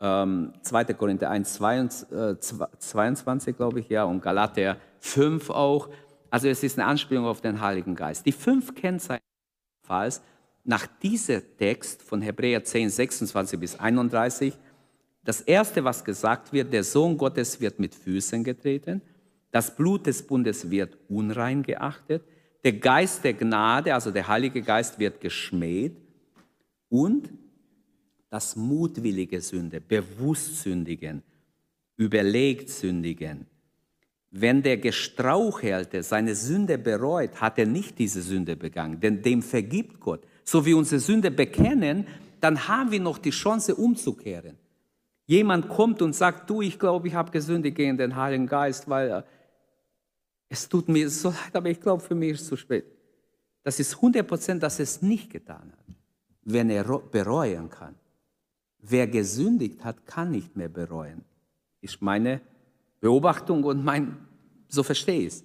ähm, 0.01 0.53
2. 0.63 0.85
Korinther 0.85 1.29
1, 1.29 1.53
22, 1.53 2.09
22 2.79 3.55
glaube 3.55 3.79
ich, 3.79 3.89
ja, 3.89 4.03
und 4.03 4.21
Galater 4.21 4.77
5 4.99 5.49
auch. 5.51 5.89
Also 6.29 6.47
es 6.47 6.63
ist 6.63 6.79
eine 6.79 6.87
Anspielung 6.87 7.25
auf 7.25 7.41
den 7.41 7.61
Heiligen 7.61 7.95
Geist. 7.95 8.25
Die 8.25 8.31
fünf 8.31 8.73
Kennzeichen 8.73 9.21
nach 10.63 10.87
diesem 11.01 11.41
Text 11.57 12.01
von 12.01 12.21
Hebräer 12.21 12.63
10, 12.63 12.89
26 12.89 13.59
bis 13.59 13.79
31, 13.79 14.57
das 15.23 15.41
erste, 15.41 15.83
was 15.83 16.03
gesagt 16.03 16.51
wird, 16.53 16.73
der 16.73 16.83
Sohn 16.83 17.17
Gottes 17.17 17.59
wird 17.61 17.79
mit 17.79 17.93
Füßen 17.93 18.43
getreten. 18.43 19.01
Das 19.51 19.75
Blut 19.75 20.07
des 20.07 20.25
Bundes 20.25 20.71
wird 20.71 20.97
unrein 21.09 21.61
geachtet. 21.61 22.23
Der 22.63 22.73
Geist 22.73 23.23
der 23.23 23.33
Gnade, 23.33 23.93
also 23.93 24.11
der 24.11 24.27
Heilige 24.27 24.61
Geist, 24.61 24.97
wird 24.97 25.19
geschmäht. 25.19 25.97
Und 26.89 27.29
das 28.32 28.55
mutwillige 28.55 29.41
Sünde, 29.41 29.82
bewusst 29.82 30.61
sündigen, 30.63 31.21
überlegt 31.97 32.69
sündigen. 32.69 33.45
Wenn 34.32 34.63
der 34.63 34.77
Gestrauchelte 34.77 36.01
seine 36.01 36.34
Sünde 36.34 36.77
bereut, 36.77 37.41
hat 37.41 37.59
er 37.59 37.65
nicht 37.65 37.99
diese 37.99 38.21
Sünde 38.21 38.55
begangen, 38.55 39.01
denn 39.01 39.21
dem 39.21 39.41
vergibt 39.43 39.99
Gott. 39.99 40.23
So 40.45 40.65
wie 40.65 40.73
unsere 40.73 41.01
Sünde 41.01 41.29
bekennen, 41.29 42.07
dann 42.39 42.69
haben 42.69 42.91
wir 42.91 43.01
noch 43.01 43.17
die 43.17 43.32
Chance 43.32 43.75
umzukehren. 43.75 44.57
Jemand 45.27 45.67
kommt 45.67 46.01
und 46.01 46.13
sagt, 46.13 46.49
du, 46.49 46.61
ich 46.61 46.79
glaube, 46.79 47.09
ich 47.09 47.13
habe 47.13 47.32
gesündigt 47.32 47.75
gegen 47.75 47.97
den 47.97 48.15
Heiligen 48.15 48.47
Geist, 48.47 48.89
weil 48.89 49.25
es 50.47 50.69
tut 50.69 50.88
mir 50.88 51.09
so 51.09 51.29
leid, 51.29 51.53
aber 51.53 51.69
ich 51.69 51.82
glaube, 51.82 52.01
für 52.01 52.15
mich 52.15 52.32
ist 52.32 52.41
es 52.41 52.47
zu 52.47 52.55
spät. 52.55 52.86
Das 53.63 53.77
ist 53.77 53.95
100 53.95 54.25
Prozent, 54.25 54.63
dass 54.63 54.79
er 54.79 54.84
es 54.84 55.01
nicht 55.01 55.29
getan 55.29 55.73
hat, 55.77 55.95
wenn 56.43 56.69
er 56.69 56.86
bereuen 56.86 57.69
kann. 57.69 57.95
Wer 58.82 59.07
gesündigt 59.07 59.84
hat, 59.84 60.05
kann 60.05 60.32
nicht 60.32 60.55
mehr 60.55 60.69
bereuen. 60.69 61.23
Ist 61.82 62.01
meine 62.01 62.41
Beobachtung 62.99 63.63
und 63.63 63.84
mein, 63.84 64.17
so 64.67 64.84
verstehe 64.84 65.21
ich 65.21 65.27
es. 65.27 65.43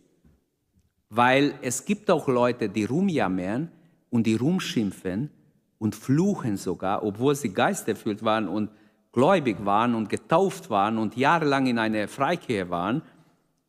Weil 1.09 1.55
es 1.63 1.85
gibt 1.85 2.11
auch 2.11 2.29
Leute, 2.29 2.69
die 2.69 2.85
rumjammern 2.85 3.71
und 4.11 4.27
die 4.27 4.35
rumschimpfen 4.35 5.31
und 5.79 5.95
fluchen 5.95 6.57
sogar, 6.57 7.03
obwohl 7.03 7.35
sie 7.35 7.53
geisterfüllt 7.53 8.25
waren 8.25 8.49
und 8.49 8.71
gläubig 9.13 9.65
waren 9.65 9.95
und 9.95 10.09
getauft 10.09 10.69
waren 10.71 10.99
und 10.99 11.17
jahrelang 11.17 11.67
in 11.67 11.79
einer 11.79 12.09
Freikirche 12.09 12.69
waren 12.71 13.03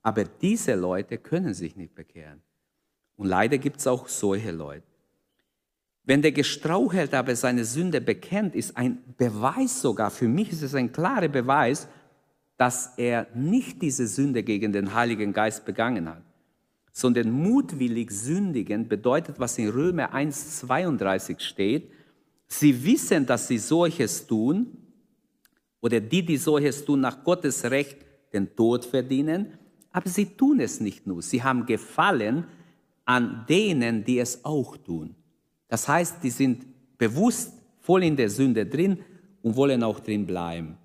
aber 0.08 0.24
diese 0.24 0.74
Leute 0.76 1.18
können 1.18 1.54
sich 1.54 1.76
nicht 1.76 1.94
bekehren. 1.94 2.42
Und 3.18 3.28
leider 3.28 3.58
gibt 3.58 3.82
es 3.82 3.88
auch 3.88 4.08
solche 4.08 4.52
Leute. 4.52 4.88
Wenn 6.08 6.22
der 6.22 6.32
Gestrauchelte 6.32 7.18
aber 7.18 7.36
seine 7.36 7.66
Sünde 7.66 8.00
bekennt, 8.00 8.56
ist 8.56 8.78
ein 8.78 9.00
Beweis 9.18 9.82
sogar, 9.82 10.10
für 10.10 10.30
mich 10.30 10.54
ist 10.54 10.62
es 10.62 10.74
ein 10.74 10.94
klarer 10.94 11.28
Beweis, 11.28 11.90
dass 12.56 12.94
er 12.96 13.28
nicht 13.36 13.82
diese 13.82 14.08
Sünde 14.08 14.42
gegen 14.42 14.72
den 14.72 14.94
Heiligen 14.94 15.34
Geist 15.34 15.66
begangen 15.66 16.08
hat, 16.08 16.24
sondern 16.94 17.30
mutwillig 17.30 18.10
sündigen 18.10 18.88
bedeutet, 18.88 19.38
was 19.38 19.58
in 19.58 19.68
Römer 19.68 20.16
1,32 20.16 21.42
steht, 21.42 21.92
sie 22.48 22.86
wissen, 22.86 23.26
dass 23.26 23.50
sie 23.50 23.58
solches 23.58 24.26
tun, 24.26 24.78
oder 25.82 26.00
die, 26.00 26.26
die 26.26 26.38
solches 26.38 26.86
tun, 26.86 27.02
nach 27.02 27.22
Gottes 27.26 27.70
Recht 27.70 27.98
den 28.32 28.56
Tod 28.56 28.86
verdienen, 28.86 29.58
aber 29.92 30.10
sie 30.10 30.26
tun 30.26 30.62
es 30.62 30.80
nicht 30.80 31.06
nur, 31.06 31.22
sie 31.22 31.44
haben 31.44 31.66
Gefallen 31.66 32.46
an 33.04 33.46
denen, 33.50 34.06
die 34.06 34.20
es 34.20 34.46
auch 34.46 34.78
tun. 34.78 35.14
Das 35.68 35.88
heißt, 35.88 36.24
die 36.24 36.30
sind 36.30 36.66
bewusst 36.98 37.54
voll 37.82 38.04
in 38.04 38.16
der 38.16 38.30
Sünde 38.30 38.66
drin 38.66 39.04
und 39.42 39.56
wollen 39.56 39.84
auch 39.84 40.00
drin 40.00 40.26
bleiben. 40.26 40.78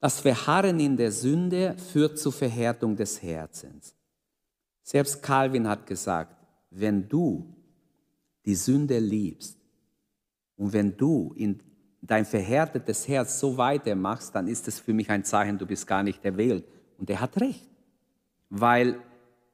Das 0.00 0.20
Verharren 0.20 0.78
in 0.78 0.96
der 0.96 1.10
Sünde 1.10 1.76
führt 1.76 2.18
zur 2.18 2.32
Verhärtung 2.32 2.96
des 2.96 3.20
Herzens. 3.22 3.94
Selbst 4.82 5.22
Calvin 5.22 5.68
hat 5.68 5.86
gesagt, 5.86 6.36
wenn 6.70 7.08
du 7.08 7.54
die 8.44 8.54
Sünde 8.54 8.98
liebst 8.98 9.58
und 10.56 10.72
wenn 10.72 10.96
du 10.96 11.34
in 11.36 11.60
dein 12.00 12.24
verhärtetes 12.24 13.08
Herz 13.08 13.40
so 13.40 13.56
weitermachst, 13.56 14.34
dann 14.34 14.46
ist 14.46 14.68
es 14.68 14.78
für 14.78 14.92
mich 14.92 15.10
ein 15.10 15.24
Zeichen, 15.24 15.58
du 15.58 15.66
bist 15.66 15.86
gar 15.86 16.02
nicht 16.02 16.24
erwählt. 16.24 16.64
Und 16.96 17.10
er 17.10 17.20
hat 17.20 17.40
recht, 17.40 17.68
weil 18.48 19.00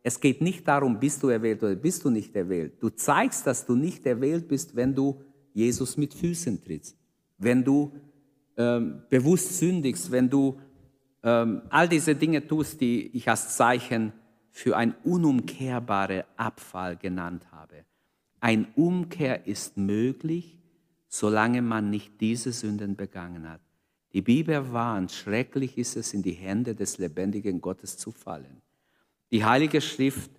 es 0.07 0.21
geht 0.21 0.43
nicht 0.43 0.69
darum, 0.69 1.01
bist 1.01 1.23
du 1.23 1.29
erwählt 1.29 1.63
oder 1.63 1.75
bist 1.75 2.05
du 2.05 2.11
nicht 2.11 2.37
erwählt. 2.37 2.75
Du 2.79 2.91
zeigst, 2.91 3.47
dass 3.47 3.65
du 3.65 3.75
nicht 3.75 4.05
erwählt 4.05 4.47
bist, 4.47 4.77
wenn 4.77 4.95
du 4.95 5.23
Jesus 5.55 5.97
mit 5.97 6.13
Füßen 6.13 6.63
trittst, 6.63 6.95
wenn 7.39 7.65
du 7.65 7.91
ähm, 8.59 9.03
bewusst 9.09 9.59
sündigst, 9.59 10.11
wenn 10.13 10.29
du 10.29 10.61
ähm, 11.23 11.63
all 11.71 11.89
diese 11.89 12.15
Dinge 12.15 12.47
tust, 12.47 12.83
die 12.83 13.17
ich 13.17 13.31
als 13.31 13.57
Zeichen 13.57 14.13
für 14.51 14.77
ein 14.77 14.95
unumkehrbaren 15.05 16.25
Abfall 16.37 16.97
genannt 16.97 17.47
habe. 17.51 17.87
Ein 18.41 18.67
Umkehr 18.77 19.47
ist 19.47 19.79
möglich, 19.79 20.59
solange 21.09 21.63
man 21.63 21.89
nicht 21.89 22.21
diese 22.21 22.53
Sünden 22.53 22.95
begangen 22.95 23.49
hat. 23.49 23.63
Die 24.13 24.21
Bibel 24.21 24.71
warnt, 24.71 25.13
schrecklich 25.13 25.79
ist 25.79 25.97
es, 25.97 26.13
in 26.13 26.23
die 26.23 26.33
Hände 26.33 26.75
des 26.75 26.99
lebendigen 26.99 27.63
Gottes 27.63 27.97
zu 27.97 28.13
fallen. 28.13 28.61
Die 29.35 29.45
Heilige 29.45 29.81
Schrift 29.81 30.31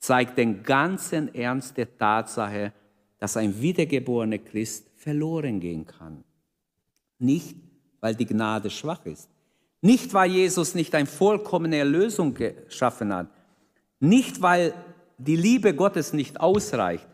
zeigt 0.00 0.36
den 0.36 0.64
ganzen 0.64 1.32
Ernst 1.32 1.76
der 1.76 1.96
Tatsache, 1.96 2.72
dass 3.20 3.36
ein 3.36 3.60
wiedergeborener 3.60 4.38
Christ 4.38 4.90
verloren 4.96 5.60
gehen 5.60 5.86
kann. 5.86 6.24
Nicht, 7.20 7.56
weil 8.00 8.16
die 8.16 8.26
Gnade 8.26 8.68
schwach 8.68 9.06
ist. 9.06 9.28
Nicht, 9.80 10.12
weil 10.12 10.32
Jesus 10.32 10.74
nicht 10.74 10.92
eine 10.96 11.06
vollkommene 11.06 11.76
Erlösung 11.76 12.34
geschaffen 12.34 13.14
hat. 13.14 13.28
Nicht, 14.00 14.42
weil 14.42 14.74
die 15.18 15.36
Liebe 15.36 15.72
Gottes 15.72 16.12
nicht 16.12 16.40
ausreicht. 16.40 17.06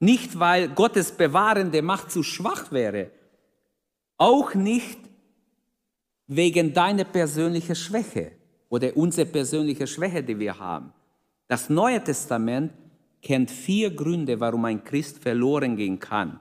Nicht, 0.00 0.36
weil 0.40 0.68
Gottes 0.68 1.12
bewahrende 1.12 1.80
Macht 1.80 2.10
zu 2.10 2.24
schwach 2.24 2.72
wäre. 2.72 3.12
Auch 4.16 4.54
nicht, 4.54 4.98
wegen 6.26 6.74
deiner 6.74 7.04
persönlichen 7.04 7.76
Schwäche 7.76 8.32
oder 8.72 8.96
unserer 8.96 9.26
persönlichen 9.26 9.86
Schwäche, 9.86 10.22
die 10.22 10.38
wir 10.38 10.58
haben. 10.58 10.94
Das 11.46 11.68
Neue 11.68 12.02
Testament 12.02 12.72
kennt 13.20 13.50
vier 13.50 13.94
Gründe, 13.94 14.40
warum 14.40 14.64
ein 14.64 14.82
Christ 14.82 15.18
verloren 15.18 15.76
gehen 15.76 15.98
kann. 15.98 16.40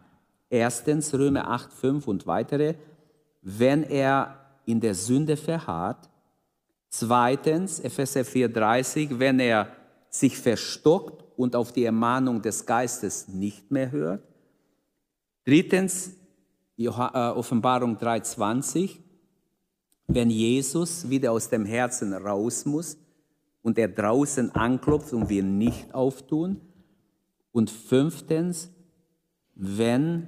Erstens 0.49 1.13
Römer 1.13 1.49
8, 1.49 1.73
5 1.73 2.07
und 2.07 2.25
weitere, 2.25 2.75
wenn 3.41 3.83
er 3.83 4.37
in 4.65 4.79
der 4.79 4.95
Sünde 4.95 5.35
verharrt. 5.35 6.09
Zweitens 6.87 7.81
Epheser 7.81 8.23
4, 8.23 8.47
30, 8.47 9.19
wenn 9.19 9.41
er 9.41 9.67
sich 10.07 10.37
verstockt 10.37 11.25
und 11.35 11.53
auf 11.53 11.73
die 11.73 11.83
Ermahnung 11.83 12.41
des 12.41 12.65
Geistes 12.65 13.27
nicht 13.27 13.69
mehr 13.71 13.91
hört. 13.91 14.23
Drittens 15.43 16.15
äh, 16.77 16.87
Offenbarung 16.87 17.97
3, 17.97 18.21
20, 18.21 19.01
wenn 20.07 20.29
Jesus 20.29 21.09
wieder 21.09 21.31
aus 21.31 21.49
dem 21.49 21.65
Herzen 21.65 22.13
raus 22.13 22.65
muss 22.65 22.97
und 23.61 23.77
er 23.77 23.87
draußen 23.87 24.51
anklopft 24.51 25.13
und 25.13 25.29
wir 25.29 25.43
nicht 25.43 25.93
auftun. 25.93 26.61
Und 27.51 27.69
fünftens, 27.69 28.69
wenn 29.55 30.27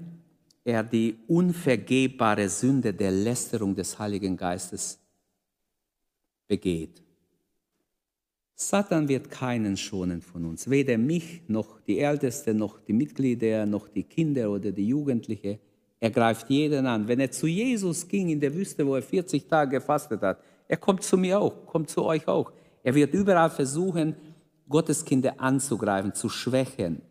er 0.63 0.83
die 0.83 1.17
unvergebbare 1.27 2.49
Sünde 2.49 2.93
der 2.93 3.11
Lästerung 3.11 3.75
des 3.75 3.97
Heiligen 3.97 4.37
Geistes 4.37 4.99
begeht. 6.47 7.01
Satan 8.55 9.09
wird 9.09 9.29
keinen 9.29 9.75
schonen 9.75 10.21
von 10.21 10.45
uns, 10.45 10.69
weder 10.69 10.97
mich 10.97 11.41
noch 11.47 11.81
die 11.81 11.99
Ältesten, 11.99 12.57
noch 12.57 12.79
die 12.79 12.93
Mitglieder, 12.93 13.65
noch 13.65 13.89
die 13.89 14.03
Kinder 14.03 14.51
oder 14.51 14.71
die 14.71 14.87
Jugendlichen. 14.87 15.59
Er 16.03 16.11
greift 16.11 16.49
jeden 16.49 16.85
an. 16.85 17.07
Wenn 17.07 17.21
er 17.21 17.31
zu 17.31 17.47
Jesus 17.47 18.05
ging 18.05 18.27
in 18.27 18.41
der 18.41 18.53
Wüste, 18.53 18.85
wo 18.85 18.93
er 18.93 19.01
40 19.01 19.47
Tage 19.47 19.77
gefastet 19.77 20.21
hat, 20.21 20.37
er 20.67 20.75
kommt 20.75 21.01
zu 21.01 21.15
mir 21.15 21.39
auch, 21.39 21.65
kommt 21.65 21.89
zu 21.89 22.03
euch 22.03 22.27
auch. 22.27 22.51
Er 22.83 22.93
wird 22.93 23.13
überall 23.13 23.49
versuchen, 23.49 24.13
Gottes 24.67 25.05
Kinder 25.05 25.35
anzugreifen, 25.37 26.13
zu 26.13 26.27
schwächen. 26.27 27.01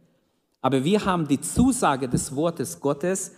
Aber 0.60 0.84
wir 0.84 1.02
haben 1.06 1.26
die 1.26 1.40
Zusage 1.40 2.06
des 2.06 2.36
Wortes 2.36 2.78
Gottes, 2.78 3.32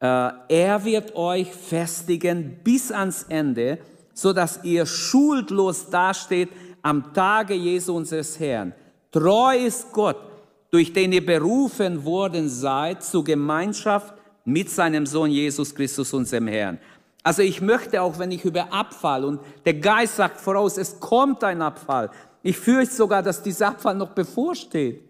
äh, 0.00 0.30
er 0.48 0.84
wird 0.84 1.14
euch 1.14 1.46
festigen 1.52 2.58
bis 2.64 2.90
ans 2.90 3.22
Ende, 3.28 3.78
so 4.12 4.32
dass 4.32 4.64
ihr 4.64 4.86
schuldlos 4.86 5.88
dasteht 5.88 6.48
am 6.82 7.14
Tage 7.14 7.54
Jesu 7.54 7.94
unseres 7.94 8.40
Herrn. 8.40 8.74
Treu 9.12 9.56
ist 9.56 9.92
Gott, 9.92 10.18
durch 10.72 10.92
den 10.92 11.12
ihr 11.12 11.24
berufen 11.24 12.04
worden 12.04 12.48
seid 12.48 13.04
zur 13.04 13.22
Gemeinschaft 13.22 14.14
mit 14.50 14.68
seinem 14.68 15.06
Sohn 15.06 15.30
Jesus 15.30 15.74
Christus, 15.74 16.12
unserem 16.12 16.48
Herrn. 16.48 16.78
Also 17.22 17.42
ich 17.42 17.60
möchte 17.60 18.00
auch, 18.02 18.18
wenn 18.18 18.30
ich 18.30 18.44
über 18.44 18.72
Abfall 18.72 19.24
und 19.24 19.40
der 19.64 19.74
Geist 19.74 20.16
sagt 20.16 20.40
voraus, 20.40 20.78
es 20.78 20.98
kommt 20.98 21.44
ein 21.44 21.60
Abfall. 21.62 22.10
Ich 22.42 22.56
fürchte 22.56 22.94
sogar, 22.94 23.22
dass 23.22 23.42
dieser 23.42 23.68
Abfall 23.68 23.94
noch 23.94 24.10
bevorsteht. 24.10 25.02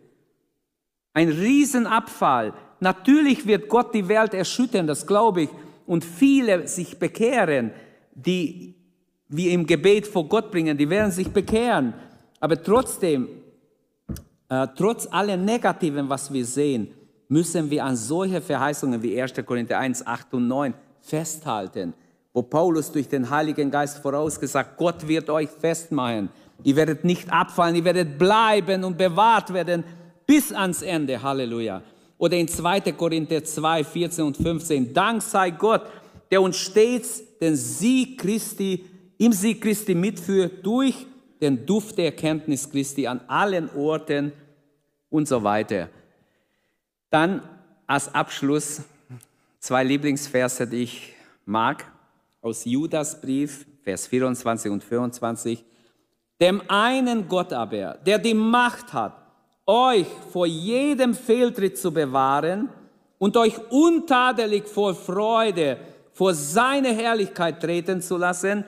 Ein 1.14 1.28
Riesenabfall. 1.28 2.52
Natürlich 2.80 3.46
wird 3.46 3.68
Gott 3.68 3.94
die 3.94 4.08
Welt 4.08 4.34
erschüttern, 4.34 4.86
das 4.86 5.06
glaube 5.06 5.42
ich, 5.42 5.50
und 5.86 6.04
viele 6.04 6.66
sich 6.66 6.98
bekehren, 6.98 7.72
die 8.14 8.74
wir 9.28 9.52
im 9.52 9.66
Gebet 9.66 10.06
vor 10.06 10.28
Gott 10.28 10.50
bringen, 10.50 10.76
die 10.76 10.90
werden 10.90 11.12
sich 11.12 11.28
bekehren. 11.28 11.94
Aber 12.40 12.60
trotzdem, 12.60 13.28
äh, 14.48 14.66
trotz 14.76 15.06
aller 15.10 15.36
Negativen, 15.36 16.08
was 16.08 16.32
wir 16.32 16.44
sehen, 16.44 16.88
müssen 17.30 17.70
wir 17.70 17.84
an 17.84 17.96
solche 17.96 18.40
Verheißungen 18.40 19.02
wie 19.02 19.20
1. 19.20 19.34
Korinther 19.46 19.78
1, 19.78 20.04
8 20.06 20.34
und 20.34 20.48
9 20.48 20.74
festhalten, 21.00 21.94
wo 22.32 22.42
Paulus 22.42 22.90
durch 22.90 23.08
den 23.08 23.30
Heiligen 23.30 23.70
Geist 23.70 23.98
vorausgesagt, 23.98 24.76
Gott 24.76 25.06
wird 25.06 25.30
euch 25.30 25.48
festmachen. 25.48 26.28
Ihr 26.64 26.76
werdet 26.76 27.04
nicht 27.04 27.32
abfallen, 27.32 27.76
ihr 27.76 27.84
werdet 27.84 28.18
bleiben 28.18 28.84
und 28.84 28.98
bewahrt 28.98 29.54
werden 29.54 29.84
bis 30.26 30.52
ans 30.52 30.82
Ende. 30.82 31.22
Halleluja. 31.22 31.82
Oder 32.18 32.36
in 32.36 32.48
2. 32.48 32.80
Korinther 32.92 33.42
2, 33.42 33.84
14 33.84 34.24
und 34.24 34.36
15. 34.36 34.92
Dank 34.92 35.22
sei 35.22 35.50
Gott, 35.50 35.82
der 36.30 36.42
uns 36.42 36.56
stets 36.56 37.22
den 37.38 37.54
Sieg 37.54 38.20
Christi, 38.20 38.84
im 39.18 39.32
Sieg 39.32 39.62
Christi 39.62 39.94
mitführt 39.94 40.66
durch 40.66 41.06
den 41.40 41.64
Duft 41.64 41.96
der 41.96 42.06
Erkenntnis 42.06 42.68
Christi 42.68 43.06
an 43.06 43.20
allen 43.28 43.70
Orten 43.76 44.32
und 45.08 45.28
so 45.28 45.42
weiter. 45.42 45.88
Dann 47.10 47.42
als 47.86 48.14
Abschluss 48.14 48.82
zwei 49.58 49.84
Lieblingsverse, 49.84 50.66
die 50.66 50.84
ich 50.84 51.12
mag, 51.44 51.84
aus 52.40 52.64
Judas 52.64 53.20
Brief, 53.20 53.66
Vers 53.82 54.06
24 54.06 54.70
und 54.70 54.84
25. 54.84 55.64
Dem 56.40 56.62
einen 56.68 57.28
Gott 57.28 57.52
aber, 57.52 57.98
der 58.06 58.18
die 58.18 58.34
Macht 58.34 58.92
hat, 58.92 59.14
euch 59.66 60.06
vor 60.32 60.46
jedem 60.46 61.14
Fehltritt 61.14 61.76
zu 61.76 61.92
bewahren 61.92 62.70
und 63.18 63.36
euch 63.36 63.58
untadelig 63.70 64.66
vor 64.66 64.94
Freude 64.94 65.78
vor 66.12 66.34
seine 66.34 66.88
Herrlichkeit 66.94 67.60
treten 67.60 68.00
zu 68.00 68.16
lassen, 68.16 68.64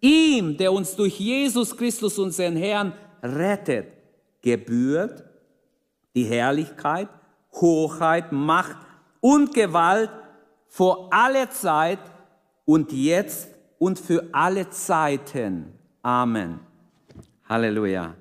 ihm, 0.00 0.56
der 0.56 0.72
uns 0.72 0.96
durch 0.96 1.18
Jesus 1.18 1.76
Christus, 1.76 2.18
unseren 2.18 2.56
Herrn, 2.56 2.92
rettet, 3.22 3.86
gebührt 4.42 5.24
die 6.14 6.24
Herrlichkeit, 6.24 7.08
Hochheit, 7.52 8.32
Macht 8.32 8.76
und 9.20 9.54
Gewalt 9.54 10.10
vor 10.68 11.08
alle 11.12 11.48
Zeit 11.50 11.98
und 12.64 12.92
jetzt 12.92 13.48
und 13.78 13.98
für 13.98 14.24
alle 14.32 14.68
Zeiten. 14.70 15.72
Amen. 16.02 16.60
Halleluja. 17.48 18.14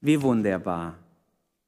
Wie 0.00 0.20
wunderbar. 0.20 0.94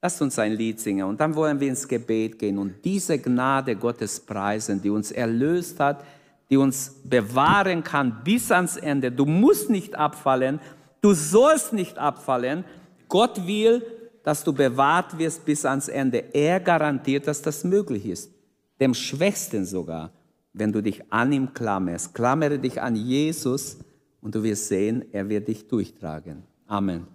Lasst 0.01 0.21
uns 0.21 0.37
ein 0.37 0.53
Lied 0.53 0.79
singen 0.79 1.07
und 1.07 1.21
dann 1.21 1.33
wollen 1.35 1.59
wir 1.59 1.69
ins 1.69 1.87
Gebet 1.87 2.37
gehen 2.37 2.57
und 2.57 2.83
diese 2.83 3.17
Gnade 3.19 3.75
Gottes 3.75 4.19
preisen, 4.19 4.81
die 4.81 4.89
uns 4.89 5.11
erlöst 5.11 5.79
hat, 5.79 6.03
die 6.49 6.57
uns 6.57 6.93
bewahren 7.05 7.83
kann 7.83 8.21
bis 8.23 8.51
ans 8.51 8.75
Ende. 8.75 9.11
Du 9.11 9.25
musst 9.25 9.69
nicht 9.69 9.95
abfallen, 9.95 10.59
du 10.99 11.13
sollst 11.13 11.71
nicht 11.71 11.97
abfallen. 11.97 12.65
Gott 13.07 13.47
will, 13.47 13.81
dass 14.23 14.43
du 14.43 14.53
bewahrt 14.53 15.17
wirst 15.17 15.45
bis 15.45 15.65
ans 15.65 15.89
Ende. 15.89 16.23
Er 16.33 16.59
garantiert, 16.59 17.27
dass 17.27 17.41
das 17.41 17.63
möglich 17.63 18.05
ist. 18.05 18.31
Dem 18.79 18.93
Schwächsten 18.93 19.65
sogar, 19.65 20.11
wenn 20.53 20.71
du 20.71 20.81
dich 20.81 21.11
an 21.11 21.31
ihm 21.31 21.53
klammerst. 21.53 22.13
Klammere 22.13 22.57
dich 22.57 22.81
an 22.81 22.95
Jesus 22.95 23.77
und 24.21 24.33
du 24.33 24.43
wirst 24.43 24.69
sehen, 24.69 25.03
er 25.11 25.27
wird 25.27 25.47
dich 25.47 25.67
durchtragen. 25.67 26.43
Amen. 26.67 27.07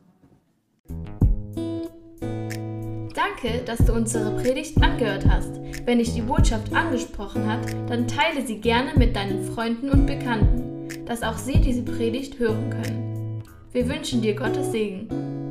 Danke, 3.15 3.63
dass 3.65 3.79
du 3.85 3.93
unsere 3.93 4.37
Predigt 4.37 4.81
angehört 4.83 5.27
hast. 5.27 5.61
Wenn 5.85 5.99
dich 5.99 6.15
die 6.15 6.23
Botschaft 6.23 6.73
angesprochen 6.73 7.47
hat, 7.47 7.67
dann 7.89 8.07
teile 8.07 8.47
sie 8.47 8.59
gerne 8.59 8.93
mit 8.97 9.17
deinen 9.17 9.45
Freunden 9.53 9.91
und 9.91 10.07
Bekannten, 10.07 11.07
dass 11.07 11.23
auch 11.23 11.39
sie 11.39 11.61
diese 11.61 11.83
Predigt 11.83 12.39
hören 12.39 12.71
können. 12.71 13.43
Wir 13.73 13.89
wünschen 13.89 14.23
dir 14.23 14.35
Gottes 14.35 14.73
Segen. 14.73 15.48